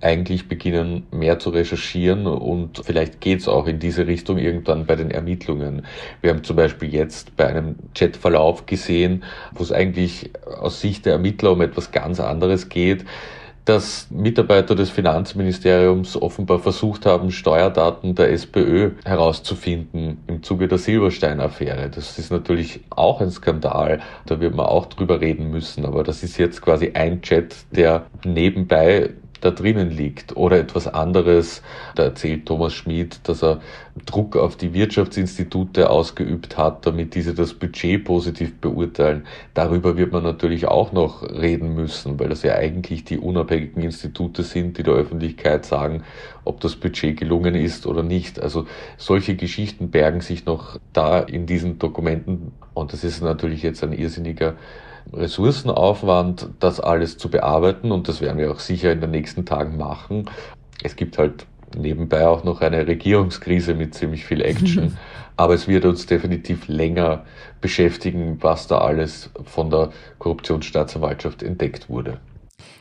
eigentlich 0.00 0.48
beginnen, 0.48 1.06
mehr 1.10 1.38
zu 1.38 1.50
recherchieren 1.50 2.26
und 2.26 2.82
vielleicht 2.84 3.20
geht's 3.20 3.48
auch 3.48 3.66
in 3.66 3.78
diese 3.78 4.06
Richtung 4.06 4.38
irgendwann 4.38 4.86
bei 4.86 4.96
den 4.96 5.10
Ermittlungen. 5.10 5.86
Wir 6.20 6.30
haben 6.30 6.44
zum 6.44 6.56
Beispiel 6.56 6.92
jetzt 6.92 7.36
bei 7.36 7.46
einem 7.46 7.76
Chatverlauf 7.94 8.66
gesehen, 8.66 9.24
wo 9.52 9.62
es 9.62 9.72
eigentlich 9.72 10.30
aus 10.60 10.80
Sicht 10.80 11.06
der 11.06 11.14
Ermittler 11.14 11.52
um 11.52 11.60
etwas 11.60 11.90
ganz 11.90 12.20
anderes 12.20 12.68
geht 12.68 13.04
dass 13.68 14.10
Mitarbeiter 14.10 14.74
des 14.74 14.88
Finanzministeriums 14.88 16.16
offenbar 16.16 16.58
versucht 16.58 17.04
haben, 17.04 17.30
Steuerdaten 17.30 18.14
der 18.14 18.32
SPÖ 18.32 18.92
herauszufinden 19.04 20.24
im 20.26 20.42
Zuge 20.42 20.68
der 20.68 20.78
Silberstein-Affäre. 20.78 21.90
Das 21.90 22.18
ist 22.18 22.32
natürlich 22.32 22.80
auch 22.88 23.20
ein 23.20 23.30
Skandal, 23.30 24.00
da 24.24 24.40
wird 24.40 24.54
man 24.54 24.64
auch 24.64 24.86
drüber 24.86 25.20
reden 25.20 25.50
müssen, 25.50 25.84
aber 25.84 26.02
das 26.02 26.22
ist 26.22 26.38
jetzt 26.38 26.62
quasi 26.62 26.92
ein 26.94 27.20
Chat, 27.20 27.56
der 27.70 28.06
nebenbei 28.24 29.10
da 29.40 29.50
drinnen 29.50 29.90
liegt. 29.90 30.36
Oder 30.36 30.58
etwas 30.58 30.86
anderes, 30.86 31.62
da 31.94 32.04
erzählt 32.04 32.46
Thomas 32.46 32.72
Schmid, 32.72 33.20
dass 33.24 33.42
er 33.42 33.60
Druck 34.06 34.36
auf 34.36 34.56
die 34.56 34.74
Wirtschaftsinstitute 34.74 35.90
ausgeübt 35.90 36.56
hat, 36.56 36.86
damit 36.86 37.14
diese 37.14 37.34
das 37.34 37.54
Budget 37.54 38.04
positiv 38.04 38.54
beurteilen. 38.60 39.26
Darüber 39.54 39.96
wird 39.96 40.12
man 40.12 40.22
natürlich 40.22 40.66
auch 40.66 40.92
noch 40.92 41.22
reden 41.22 41.74
müssen, 41.74 42.18
weil 42.18 42.28
das 42.28 42.42
ja 42.42 42.54
eigentlich 42.54 43.04
die 43.04 43.18
unabhängigen 43.18 43.82
Institute 43.82 44.42
sind, 44.42 44.78
die 44.78 44.82
der 44.82 44.94
Öffentlichkeit 44.94 45.64
sagen, 45.64 46.04
ob 46.44 46.60
das 46.60 46.76
Budget 46.76 47.18
gelungen 47.18 47.54
ist 47.54 47.86
oder 47.86 48.02
nicht. 48.02 48.40
Also 48.40 48.66
solche 48.96 49.36
Geschichten 49.36 49.90
bergen 49.90 50.20
sich 50.20 50.46
noch 50.46 50.78
da 50.92 51.18
in 51.20 51.46
diesen 51.46 51.78
Dokumenten 51.78 52.52
und 52.74 52.92
das 52.92 53.04
ist 53.04 53.22
natürlich 53.22 53.62
jetzt 53.62 53.82
ein 53.82 53.92
irrsinniger 53.92 54.54
Ressourcenaufwand, 55.12 56.50
das 56.60 56.80
alles 56.80 57.18
zu 57.18 57.30
bearbeiten 57.30 57.92
und 57.92 58.08
das 58.08 58.20
werden 58.20 58.38
wir 58.38 58.50
auch 58.50 58.60
sicher 58.60 58.92
in 58.92 59.00
den 59.00 59.10
nächsten 59.10 59.44
Tagen 59.44 59.76
machen. 59.76 60.28
Es 60.82 60.96
gibt 60.96 61.18
halt 61.18 61.46
nebenbei 61.76 62.26
auch 62.26 62.44
noch 62.44 62.60
eine 62.60 62.86
Regierungskrise 62.86 63.74
mit 63.74 63.94
ziemlich 63.94 64.24
viel 64.24 64.40
Action, 64.40 64.96
aber 65.36 65.54
es 65.54 65.68
wird 65.68 65.84
uns 65.84 66.06
definitiv 66.06 66.68
länger 66.68 67.24
beschäftigen, 67.60 68.38
was 68.40 68.66
da 68.66 68.78
alles 68.78 69.30
von 69.44 69.70
der 69.70 69.90
Korruptionsstaatsanwaltschaft 70.18 71.42
entdeckt 71.42 71.88
wurde. 71.88 72.18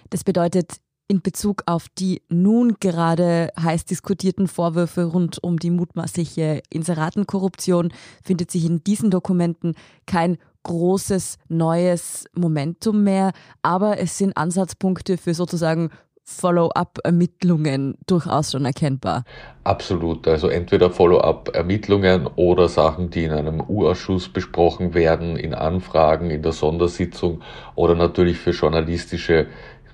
Das 0.09 0.23
bedeutet, 0.23 0.77
in 1.09 1.21
Bezug 1.21 1.63
auf 1.67 1.87
die 1.97 2.21
nun 2.27 2.75
gerade 2.79 3.49
heiß 3.57 3.85
diskutierten 3.85 4.47
Vorwürfe 4.47 5.05
rund 5.05 5.41
um 5.41 5.57
die 5.57 5.69
mutmaßliche 5.69 6.61
Inseratenkorruption 6.69 7.93
findet 8.23 8.51
sich 8.51 8.65
in 8.65 8.83
diesen 8.83 9.09
Dokumenten 9.09 9.75
kein 10.05 10.37
großes 10.67 11.39
neues 11.47 12.25
Momentum 12.33 13.03
mehr, 13.03 13.31
aber 13.63 13.99
es 13.99 14.17
sind 14.17 14.37
Ansatzpunkte 14.37 15.17
für 15.17 15.33
sozusagen 15.33 15.89
Follow-up-Ermittlungen 16.29 17.97
durchaus 18.05 18.51
schon 18.51 18.65
erkennbar. 18.65 19.23
Absolut. 19.63 20.27
Also 20.27 20.49
entweder 20.49 20.91
Follow-up-Ermittlungen 20.91 22.27
oder 22.35 22.67
Sachen, 22.67 23.09
die 23.09 23.23
in 23.23 23.31
einem 23.31 23.61
U-Ausschuss 23.61 24.27
besprochen 24.27 24.93
werden, 24.93 25.37
in 25.37 25.53
Anfragen, 25.53 26.29
in 26.29 26.41
der 26.41 26.51
Sondersitzung 26.51 27.41
oder 27.75 27.95
natürlich 27.95 28.39
für 28.39 28.51
journalistische 28.51 29.47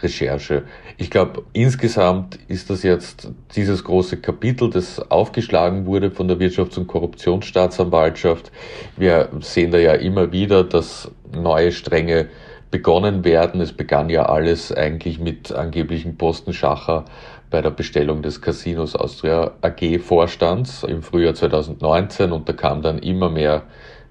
Recherche. 0.04 0.64
Ich 0.98 1.10
glaube, 1.10 1.44
insgesamt 1.54 2.38
ist 2.48 2.70
das 2.70 2.84
jetzt 2.84 3.32
dieses 3.56 3.84
große 3.84 4.18
Kapitel, 4.18 4.70
das 4.70 5.00
aufgeschlagen 5.12 5.86
wurde 5.86 6.12
von 6.12 6.28
der 6.28 6.38
Wirtschafts- 6.38 6.78
und 6.78 6.88
Korruptionsstaatsanwaltschaft. 6.88 8.52
Wir 8.98 9.30
sehen 9.40 9.72
da 9.72 9.78
ja 9.78 9.94
immer 9.94 10.32
wieder, 10.32 10.64
dass 10.64 11.10
neue 11.36 11.72
Stränge 11.72 12.28
begonnen 12.70 13.24
werden. 13.24 13.62
Es 13.62 13.72
begann 13.72 14.10
ja 14.10 14.26
alles 14.26 14.72
eigentlich 14.72 15.20
mit 15.20 15.52
angeblichen 15.52 16.18
Postenschacher 16.18 17.06
bei 17.54 17.62
der 17.62 17.70
Bestellung 17.70 18.24
des 18.24 18.42
Casinos 18.42 18.96
Austria 18.96 19.52
AG 19.62 20.00
Vorstands 20.00 20.84
im 20.84 21.04
Frühjahr 21.04 21.36
2019 21.36 22.32
und 22.32 22.50
da 22.50 22.54
kam 22.54 22.82
dann 22.82 22.98
immer 22.98 23.30
mehr 23.30 23.62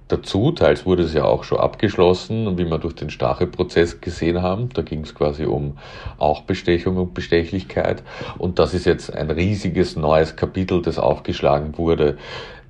dazu. 0.09 0.53
Teils 0.53 0.87
wurde 0.87 1.03
es 1.03 1.15
ja 1.15 1.25
auch 1.25 1.45
schon 1.45 1.59
abgeschlossen, 1.59 2.59
wie 2.59 2.65
wir 2.65 2.79
durch 2.79 2.95
den 2.95 3.11
Stache-Prozess 3.11 4.01
gesehen 4.01 4.43
haben. 4.43 4.69
Da 4.75 4.83
ging 4.83 5.03
es 5.03 5.15
quasi 5.15 5.45
um 5.45 5.79
auch 6.19 6.43
Bestechung 6.43 6.97
und 6.97 7.15
Bestechlichkeit. 7.15 8.03
Und 8.39 8.59
das 8.59 8.75
ist 8.75 8.87
jetzt 8.87 9.13
ein 9.13 9.31
riesiges 9.31 9.97
neues 9.97 10.37
Kapitel, 10.37 10.83
das 10.83 10.99
aufgeschlagen 10.99 11.79
wurde. 11.79 12.17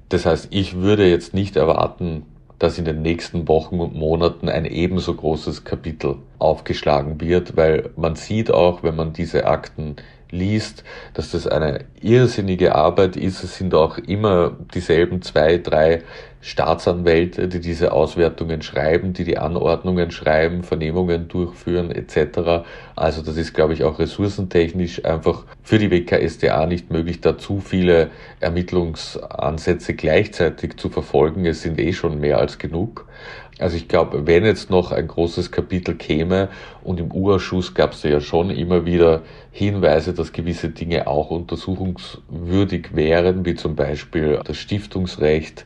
Das 0.08 0.26
heißt, 0.26 0.48
ich 0.50 0.76
würde 0.76 1.08
jetzt 1.08 1.34
nicht 1.34 1.56
erwarten, 1.56 2.26
dass 2.58 2.78
in 2.78 2.84
den 2.84 3.02
nächsten 3.02 3.48
Wochen 3.48 3.80
und 3.80 3.94
Monaten 3.94 4.48
ein 4.48 4.66
ebenso 4.66 5.14
großes 5.14 5.64
Kapitel 5.64 6.16
aufgeschlagen 6.38 7.20
wird, 7.20 7.56
weil 7.56 7.90
man 7.96 8.14
sieht 8.14 8.52
auch, 8.52 8.84
wenn 8.84 8.94
man 8.94 9.12
diese 9.12 9.46
Akten 9.46 9.96
liest, 10.30 10.84
dass 11.14 11.32
das 11.32 11.46
eine 11.46 11.84
irrsinnige 12.00 12.74
Arbeit 12.74 13.16
ist. 13.16 13.42
Es 13.42 13.56
sind 13.56 13.74
auch 13.74 13.98
immer 13.98 14.56
dieselben 14.74 15.22
zwei, 15.22 15.58
drei 15.58 16.02
Staatsanwälte, 16.44 17.46
die 17.46 17.60
diese 17.60 17.92
Auswertungen 17.92 18.62
schreiben, 18.62 19.12
die 19.12 19.22
die 19.22 19.38
Anordnungen 19.38 20.10
schreiben, 20.10 20.64
Vernehmungen 20.64 21.28
durchführen 21.28 21.92
etc. 21.92 22.64
Also 22.96 23.22
das 23.22 23.36
ist, 23.36 23.54
glaube 23.54 23.74
ich, 23.74 23.84
auch 23.84 24.00
ressourcentechnisch 24.00 25.04
einfach 25.04 25.44
für 25.62 25.78
die 25.78 25.92
WKSDA 25.92 26.66
nicht 26.66 26.90
möglich, 26.90 27.20
da 27.20 27.38
zu 27.38 27.60
viele 27.60 28.10
Ermittlungsansätze 28.40 29.94
gleichzeitig 29.94 30.76
zu 30.78 30.90
verfolgen. 30.90 31.46
Es 31.46 31.62
sind 31.62 31.78
eh 31.78 31.92
schon 31.92 32.18
mehr 32.18 32.38
als 32.38 32.58
genug. 32.58 33.06
Also 33.60 33.76
ich 33.76 33.86
glaube, 33.86 34.26
wenn 34.26 34.44
jetzt 34.44 34.70
noch 34.70 34.90
ein 34.90 35.06
großes 35.06 35.52
Kapitel 35.52 35.94
käme 35.94 36.48
und 36.82 36.98
im 36.98 37.12
U-Ausschuss 37.12 37.74
gab 37.74 37.92
es 37.92 38.02
ja 38.02 38.20
schon 38.20 38.50
immer 38.50 38.84
wieder 38.84 39.22
Hinweise, 39.52 40.12
dass 40.12 40.32
gewisse 40.32 40.70
Dinge 40.70 41.06
auch 41.06 41.30
untersuchungswürdig 41.30 42.96
wären, 42.96 43.44
wie 43.44 43.54
zum 43.54 43.76
Beispiel 43.76 44.40
das 44.44 44.56
Stiftungsrecht 44.56 45.64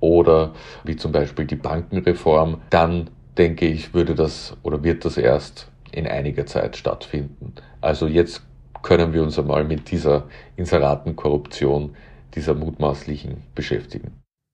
oder 0.00 0.52
wie 0.84 0.96
zum 0.96 1.12
Beispiel 1.12 1.44
die 1.44 1.56
Bankenreform, 1.56 2.60
dann 2.70 3.10
denke 3.38 3.66
ich, 3.66 3.94
würde 3.94 4.14
das 4.14 4.56
oder 4.62 4.82
wird 4.82 5.04
das 5.04 5.16
erst 5.16 5.68
in 5.92 6.06
einiger 6.06 6.46
Zeit 6.46 6.76
stattfinden. 6.76 7.54
Also 7.80 8.06
jetzt 8.06 8.42
können 8.82 9.12
wir 9.12 9.22
uns 9.22 9.38
einmal 9.38 9.64
mit 9.64 9.90
dieser 9.90 10.24
Inseratenkorruption, 10.56 11.94
dieser 12.34 12.54
mutmaßlichen 12.54 13.38
beschäftigen. 13.54 14.12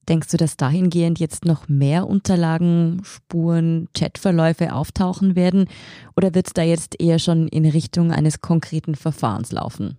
Denkst 0.09 0.29
du, 0.31 0.37
dass 0.37 0.57
dahingehend 0.57 1.19
jetzt 1.19 1.45
noch 1.45 1.69
mehr 1.69 2.07
Unterlagen, 2.07 3.03
Spuren, 3.03 3.89
Chatverläufe 3.97 4.73
auftauchen 4.73 5.35
werden? 5.35 5.69
Oder 6.17 6.33
wird 6.33 6.47
es 6.47 6.53
da 6.53 6.63
jetzt 6.63 7.01
eher 7.01 7.19
schon 7.19 7.49
in 7.49 7.67
Richtung 7.67 8.13
eines 8.13 8.41
konkreten 8.41 8.95
Verfahrens 8.95 9.51
laufen? 9.51 9.97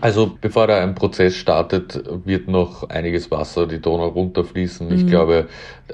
Also 0.00 0.36
bevor 0.40 0.66
da 0.66 0.80
ein 0.80 0.94
Prozess 0.94 1.34
startet, 1.34 2.02
wird 2.24 2.48
noch 2.48 2.88
einiges 2.88 3.30
Wasser 3.30 3.66
die 3.66 3.80
Donau 3.80 4.08
runterfließen. 4.08 4.88
Mhm. 4.88 4.94
Ich 4.94 5.06
glaube, 5.06 5.48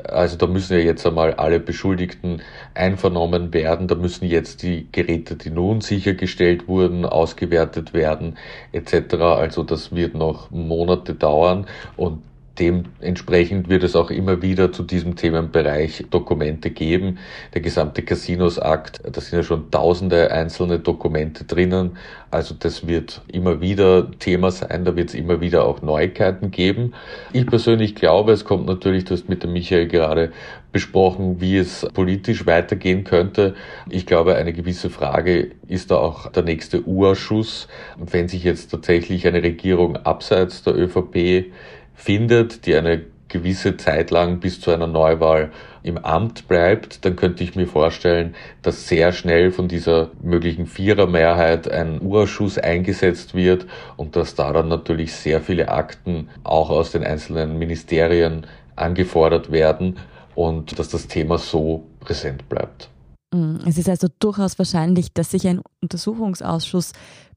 also 0.05 0.37
da 0.37 0.47
müssen 0.47 0.75
ja 0.75 0.85
jetzt 0.85 1.07
einmal 1.07 1.35
alle 1.35 1.61
Beschuldigten 1.61 2.43
einvernommen 2.75 3.53
werden. 3.55 3.89
Da 3.89 3.95
müssen 3.95 4.27
jetzt 4.27 4.63
die 4.63 4.89
Geräte, 4.91 5.37
die 5.37 5.51
nun 5.51 5.81
sichergestellt 5.81 6.69
wurden, 6.69 7.05
ausgewertet 7.05 7.95
werden 7.95 8.37
etc. 8.73 9.15
Also 9.15 9.63
das 9.63 9.95
wird 9.95 10.15
noch 10.15 10.51
Monate 10.51 11.15
dauern 11.15 11.67
und 11.97 12.23
Dementsprechend 12.59 13.69
wird 13.69 13.83
es 13.83 13.97
auch 13.97 14.11
immer 14.11 14.41
wieder 14.41 14.71
zu 14.71 14.85
diesem 14.85 15.17
Themenbereich 15.17 16.05
Dokumente 16.11 16.71
geben. 16.71 17.19
Der 17.53 17.61
gesamte 17.61 18.03
Casinos-Akt, 18.03 19.01
da 19.11 19.21
sind 19.21 19.39
ja 19.39 19.43
schon 19.43 19.73
tausende 19.73 20.31
einzelne 20.31 20.79
Dokumente 20.79 21.45
drinnen. 21.45 21.97
Also 22.31 22.55
das 22.57 22.87
wird 22.87 23.23
immer 23.33 23.61
wieder 23.61 24.11
Thema 24.19 24.53
sein, 24.53 24.85
da 24.85 24.95
wird 24.95 25.09
es 25.09 25.15
immer 25.15 25.41
wieder 25.41 25.65
auch 25.65 25.83
Neuigkeiten 25.83 26.53
geben. 26.53 26.95
Ich 27.33 27.47
persönlich 27.47 27.97
glaube, 27.97 28.33
es 28.33 28.45
kommt 28.45 28.67
natürlich, 28.67 29.05
du 29.05 29.15
hast 29.15 29.29
mit 29.29 29.43
dem 29.43 29.53
Michael 29.53 29.89
gerade 29.89 30.33
besprochen, 30.71 31.41
wie 31.41 31.57
es 31.57 31.87
politisch 31.95 32.47
weitergehen 32.47 33.05
könnte. 33.05 33.55
Ich 33.89 34.07
glaube, 34.07 34.35
eine 34.35 34.53
gewisse 34.53 34.91
Frage 34.91 35.53
ist 35.69 35.93
da 35.93 35.97
auch 35.97 36.31
der 36.33 36.43
nächste 36.43 36.87
U-Ausschuss. 36.87 37.69
Wenn 37.97 38.29
sich 38.29 38.43
jetzt 38.43 38.73
tatsächlich 38.73 39.27
eine 39.27 39.43
Regierung 39.43 39.97
abseits 39.97 40.65
der 40.65 40.77
ÖVP 40.77 41.53
findet, 41.95 42.67
die 42.67 42.75
eine 42.75 43.05
gewisse 43.29 43.77
Zeit 43.77 44.11
lang 44.11 44.39
bis 44.39 44.61
zu 44.61 44.71
einer 44.71 44.87
Neuwahl 44.87 45.51
im 45.83 45.99
Amt 45.99 46.47
bleibt, 46.47 47.05
dann 47.05 47.17
könnte 47.17 47.43
ich 47.43 47.57
mir 47.57 47.67
vorstellen, 47.67 48.35
dass 48.63 48.87
sehr 48.87 49.13
schnell 49.13 49.51
von 49.51 49.67
dieser 49.67 50.11
möglichen 50.23 50.67
Vierermehrheit 50.67 51.69
ein 51.69 52.01
Urschuss 52.01 52.59
eingesetzt 52.59 53.35
wird 53.35 53.67
und 53.97 54.15
dass 54.15 54.35
da 54.35 54.53
dann 54.53 54.69
natürlich 54.69 55.13
sehr 55.13 55.41
viele 55.41 55.69
Akten 55.69 56.29
auch 56.45 56.71
aus 56.71 56.93
den 56.93 57.03
einzelnen 57.03 57.59
Ministerien 57.59 58.47
angefordert 58.77 59.51
werden 59.51 59.97
und 60.35 60.79
dass 60.79 60.89
das 60.89 61.09
Thema 61.09 61.39
so 61.39 61.85
präsent 62.01 62.49
bleibt. 62.49 62.89
Mm, 63.35 63.57
es 63.67 63.79
ist 63.79 63.89
also 63.89 64.09
durchaus 64.21 64.59
wahrscheinlich, 64.59 65.13
dass 65.13 65.33
sich 65.33 65.47
ein 65.47 65.61
Untersuchungsausschuss 65.83 66.93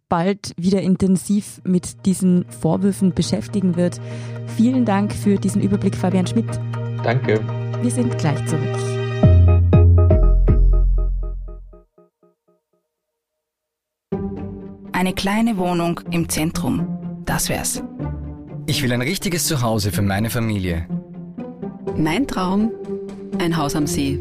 bald 0.10 0.54
wieder 0.58 0.82
intensiv 0.82 1.62
mit 1.64 2.06
diesen 2.06 2.46
Vorwürfen 2.50 3.14
beschäftigen 3.14 3.76
wird. 3.76 4.00
Vielen 4.56 4.86
Dank 4.86 5.14
für 5.14 5.38
diesen 5.38 5.62
Überblick, 5.62 5.96
Fabian 5.96 6.28
Schmidt. 6.28 6.50
Danke. 7.04 7.42
Wir 7.82 7.92
sind 7.92 8.18
gleich 8.18 8.44
zurück. 8.46 8.76
Eine 14.92 15.14
kleine 15.14 15.58
Wohnung 15.58 16.02
im 16.12 16.28
Zentrum. 16.28 16.88
Das 17.26 17.50
wär's. 17.50 17.84
Ich 18.66 18.82
will 18.82 18.92
ein 18.92 19.02
richtiges 19.02 19.46
Zuhause 19.46 19.92
für 19.92 20.02
meine 20.02 20.30
Familie. 20.30 20.88
Mein 21.96 22.28
Traum, 22.28 22.72
ein 23.40 23.56
Haus 23.56 23.76
am 23.76 23.88
See. 23.88 24.20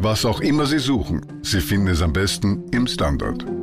Was 0.00 0.24
auch 0.24 0.40
immer 0.40 0.66
Sie 0.66 0.78
suchen, 0.78 1.24
Sie 1.42 1.60
finden 1.60 1.88
es 1.88 2.02
am 2.02 2.12
besten 2.12 2.64
im 2.72 2.86
Standard. 2.86 3.55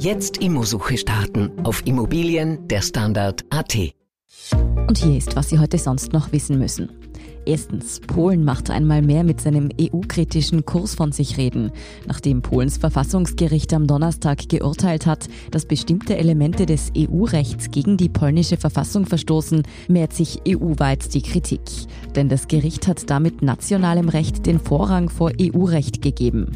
Jetzt 0.00 0.38
Immosuche 0.38 0.96
starten 0.96 1.52
auf 1.62 1.86
Immobilien 1.86 2.66
der 2.68 2.80
Standard.at. 2.80 3.76
Und 4.88 4.96
hier 4.96 5.18
ist, 5.18 5.36
was 5.36 5.50
Sie 5.50 5.58
heute 5.58 5.76
sonst 5.76 6.14
noch 6.14 6.32
wissen 6.32 6.58
müssen. 6.58 6.88
Erstens, 7.50 7.98
Polen 7.98 8.44
macht 8.44 8.70
einmal 8.70 9.02
mehr 9.02 9.24
mit 9.24 9.40
seinem 9.40 9.70
EU-kritischen 9.76 10.64
Kurs 10.64 10.94
von 10.94 11.10
sich 11.10 11.36
reden, 11.36 11.72
nachdem 12.06 12.42
Polens 12.42 12.76
Verfassungsgericht 12.76 13.74
am 13.74 13.88
Donnerstag 13.88 14.48
geurteilt 14.48 15.04
hat, 15.04 15.26
dass 15.50 15.66
bestimmte 15.66 16.16
Elemente 16.16 16.64
des 16.64 16.92
EU-Rechts 16.96 17.72
gegen 17.72 17.96
die 17.96 18.08
polnische 18.08 18.56
Verfassung 18.56 19.04
verstoßen, 19.04 19.64
mehrt 19.88 20.12
sich 20.12 20.42
EU-weit 20.46 21.12
die 21.12 21.22
Kritik. 21.22 21.62
Denn 22.14 22.28
das 22.28 22.46
Gericht 22.46 22.86
hat 22.86 23.10
damit 23.10 23.42
nationalem 23.42 24.08
Recht 24.08 24.46
den 24.46 24.60
Vorrang 24.60 25.08
vor 25.08 25.32
EU-Recht 25.40 26.02
gegeben. 26.02 26.52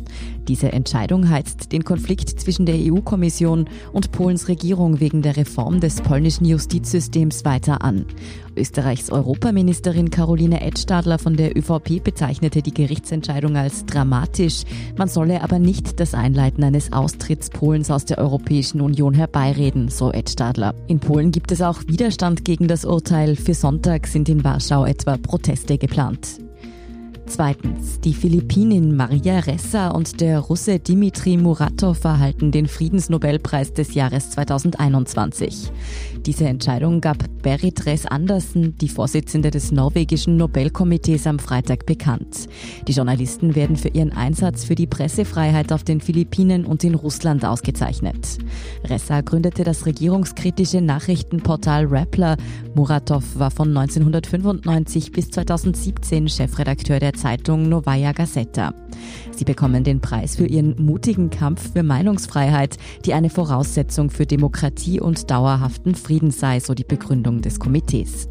Diese 0.46 0.72
Entscheidung 0.72 1.28
heizt 1.28 1.72
den 1.72 1.84
Konflikt 1.84 2.28
zwischen 2.38 2.66
der 2.66 2.76
EU-Kommission 2.76 3.68
und 3.92 4.12
Polens 4.12 4.46
Regierung 4.46 5.00
wegen 5.00 5.22
der 5.22 5.36
Reform 5.36 5.80
des 5.80 6.02
polnischen 6.02 6.44
Justizsystems 6.44 7.44
weiter 7.44 7.82
an. 7.82 8.04
Österreichs 8.56 9.10
Europaministerin 9.10 10.10
Caroline 10.10 10.60
Edstadler 10.60 11.18
von 11.18 11.36
der 11.36 11.56
ÖVP 11.56 12.02
bezeichnete 12.02 12.62
die 12.62 12.74
Gerichtsentscheidung 12.74 13.56
als 13.56 13.86
dramatisch. 13.86 14.64
Man 14.96 15.08
solle 15.08 15.42
aber 15.42 15.58
nicht 15.58 16.00
das 16.00 16.14
Einleiten 16.14 16.64
eines 16.64 16.92
Austritts 16.92 17.50
Polens 17.50 17.90
aus 17.90 18.04
der 18.04 18.18
Europäischen 18.18 18.80
Union 18.80 19.14
herbeireden, 19.14 19.88
so 19.88 20.12
Edstadler. 20.12 20.74
In 20.86 21.00
Polen 21.00 21.30
gibt 21.30 21.52
es 21.52 21.62
auch 21.62 21.82
Widerstand 21.86 22.44
gegen 22.44 22.68
das 22.68 22.84
Urteil. 22.84 23.36
Für 23.36 23.54
Sonntag 23.54 24.06
sind 24.06 24.28
in 24.28 24.44
Warschau 24.44 24.84
etwa 24.84 25.16
Proteste 25.16 25.78
geplant. 25.78 26.38
Zweitens, 27.26 28.00
die 28.00 28.12
Philippinin 28.12 28.94
Maria 28.94 29.38
Ressa 29.40 29.88
und 29.88 30.20
der 30.20 30.40
Russe 30.40 30.78
Dimitri 30.78 31.36
Muratov 31.36 32.04
erhalten 32.04 32.52
den 32.52 32.68
Friedensnobelpreis 32.68 33.72
des 33.72 33.94
Jahres 33.94 34.30
2021. 34.30 35.72
Diese 36.26 36.46
Entscheidung 36.46 37.00
gab 37.00 37.18
Berit 37.42 37.86
Res 37.86 38.06
Andersen, 38.06 38.76
die 38.78 38.88
Vorsitzende 38.88 39.50
des 39.50 39.72
norwegischen 39.72 40.36
Nobelkomitees, 40.36 41.26
am 41.26 41.38
Freitag 41.38 41.86
bekannt. 41.86 42.46
Die 42.86 42.92
Journalisten 42.92 43.54
werden 43.54 43.76
für 43.76 43.88
ihren 43.88 44.12
Einsatz 44.12 44.64
für 44.64 44.74
die 44.74 44.86
Pressefreiheit 44.86 45.72
auf 45.72 45.82
den 45.82 46.00
Philippinen 46.00 46.64
und 46.66 46.84
in 46.84 46.94
Russland 46.94 47.44
ausgezeichnet. 47.44 48.38
Ressa 48.84 49.22
gründete 49.22 49.64
das 49.64 49.86
regierungskritische 49.86 50.82
Nachrichtenportal 50.82 51.86
Rappler. 51.86 52.36
Muratov 52.74 53.24
war 53.38 53.50
von 53.50 53.68
1995 53.76 55.10
bis 55.10 55.30
2017 55.30 56.28
Chefredakteur 56.28 57.00
der 57.00 57.13
Zeitung 57.14 57.68
Novaya 57.68 58.12
Gazeta. 58.12 58.74
Sie 59.32 59.44
bekommen 59.44 59.84
den 59.84 60.00
Preis 60.00 60.36
für 60.36 60.46
ihren 60.46 60.76
mutigen 60.84 61.30
Kampf 61.30 61.72
für 61.72 61.82
Meinungsfreiheit, 61.82 62.76
die 63.04 63.14
eine 63.14 63.30
Voraussetzung 63.30 64.10
für 64.10 64.26
Demokratie 64.26 65.00
und 65.00 65.30
dauerhaften 65.30 65.94
Frieden 65.94 66.30
sei, 66.30 66.60
so 66.60 66.74
die 66.74 66.84
Begründung 66.84 67.40
des 67.40 67.58
Komitees. 67.58 68.28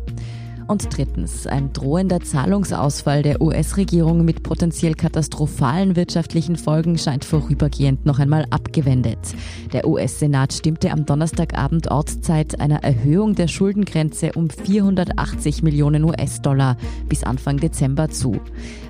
Und 0.73 0.97
drittens, 0.97 1.45
ein 1.45 1.71
drohender 1.71 2.19
Zahlungsausfall 2.19 3.21
der 3.21 3.43
US-Regierung 3.43 4.25
mit 4.25 4.41
potenziell 4.41 4.95
katastrophalen 4.95 5.95
wirtschaftlichen 5.95 6.55
Folgen 6.55 6.97
scheint 6.97 7.25
vorübergehend 7.25 8.07
noch 8.07 8.17
einmal 8.17 8.47
abgewendet. 8.49 9.19
Der 9.71 9.87
US-Senat 9.87 10.51
stimmte 10.51 10.89
am 10.89 11.05
Donnerstagabend 11.05 11.91
Ortszeit 11.91 12.59
einer 12.59 12.83
Erhöhung 12.83 13.35
der 13.35 13.49
Schuldengrenze 13.49 14.31
um 14.33 14.49
480 14.49 15.61
Millionen 15.61 16.05
US-Dollar 16.05 16.75
bis 17.07 17.23
Anfang 17.23 17.57
Dezember 17.57 18.09
zu. 18.09 18.41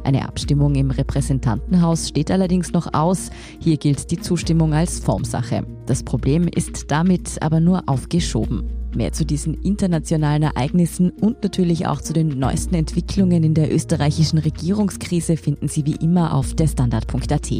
Eine 0.06 0.26
Abstimmung 0.26 0.76
im 0.76 0.89
Repräsentantenhaus 0.89 2.08
steht 2.08 2.32
allerdings 2.32 2.72
noch 2.72 2.93
aus. 2.93 3.30
Hier 3.60 3.76
gilt 3.76 4.10
die 4.10 4.22
Zustimmung 4.22 4.74
als 4.74 5.00
Formsache. 5.00 5.65
Das 5.86 6.02
Problem 6.02 6.48
ist 6.48 6.91
damit 6.91 7.41
aber 7.41 7.60
nur 7.60 7.84
aufgeschoben. 7.88 8.83
Mehr 8.95 9.12
zu 9.12 9.25
diesen 9.25 9.56
internationalen 9.56 10.43
Ereignissen 10.43 11.10
und 11.10 11.43
natürlich 11.43 11.88
auch 11.88 12.01
zu 12.01 12.13
den 12.13 12.39
neuesten 12.39 12.75
Entwicklungen 12.75 13.43
in 13.43 13.53
der 13.53 13.73
österreichischen 13.73 14.39
Regierungskrise 14.39 15.38
finden 15.38 15.67
Sie 15.67 15.86
wie 15.86 15.95
immer 15.95 16.34
auf 16.34 16.53
derstandard.at. 16.53 17.51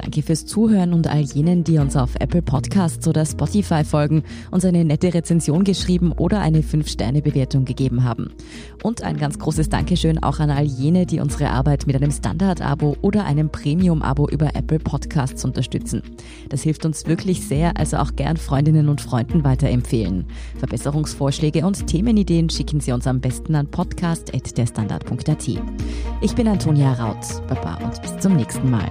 Danke 0.00 0.22
fürs 0.22 0.46
Zuhören 0.46 0.94
und 0.94 1.08
all 1.08 1.20
jenen, 1.20 1.62
die 1.62 1.76
uns 1.76 1.94
auf 1.94 2.14
Apple 2.18 2.40
Podcasts 2.40 3.06
oder 3.06 3.26
Spotify 3.26 3.84
folgen, 3.84 4.22
uns 4.50 4.64
eine 4.64 4.82
nette 4.82 5.12
Rezension 5.12 5.62
geschrieben 5.62 6.12
oder 6.12 6.40
eine 6.40 6.62
5-Sterne-Bewertung 6.62 7.66
gegeben 7.66 8.02
haben. 8.02 8.32
Und 8.82 9.02
ein 9.02 9.18
ganz 9.18 9.38
großes 9.38 9.68
Dankeschön 9.68 10.22
auch 10.22 10.40
an 10.40 10.48
all 10.48 10.64
jene, 10.64 11.04
die 11.04 11.20
unsere 11.20 11.50
Arbeit 11.50 11.86
mit 11.86 11.96
einem 11.96 12.10
Standard-Abo 12.10 12.96
oder 13.02 13.26
einem 13.26 13.50
Premium-Abo 13.50 14.30
über 14.30 14.56
Apple 14.56 14.78
Podcasts 14.78 15.44
unterstützen. 15.44 16.02
Das 16.48 16.62
hilft 16.62 16.86
uns 16.86 17.06
wirklich 17.06 17.46
sehr, 17.46 17.76
also 17.76 17.98
auch 17.98 18.16
gern 18.16 18.38
Freundinnen 18.38 18.88
und 18.88 19.02
Freunden 19.02 19.44
weiterempfehlen. 19.44 20.24
Verbesserungsvorschläge 20.56 21.66
und 21.66 21.86
Themenideen 21.86 22.48
schicken 22.48 22.80
Sie 22.80 22.92
uns 22.92 23.06
am 23.06 23.20
besten 23.20 23.54
an 23.54 23.66
podcast.derstandard.at. 23.66 25.48
Ich 26.22 26.34
bin 26.34 26.48
Antonia 26.48 26.94
Raut. 26.94 27.46
Baba 27.48 27.84
und 27.84 28.00
bis 28.00 28.16
zum 28.16 28.36
nächsten 28.36 28.70
Mal. 28.70 28.90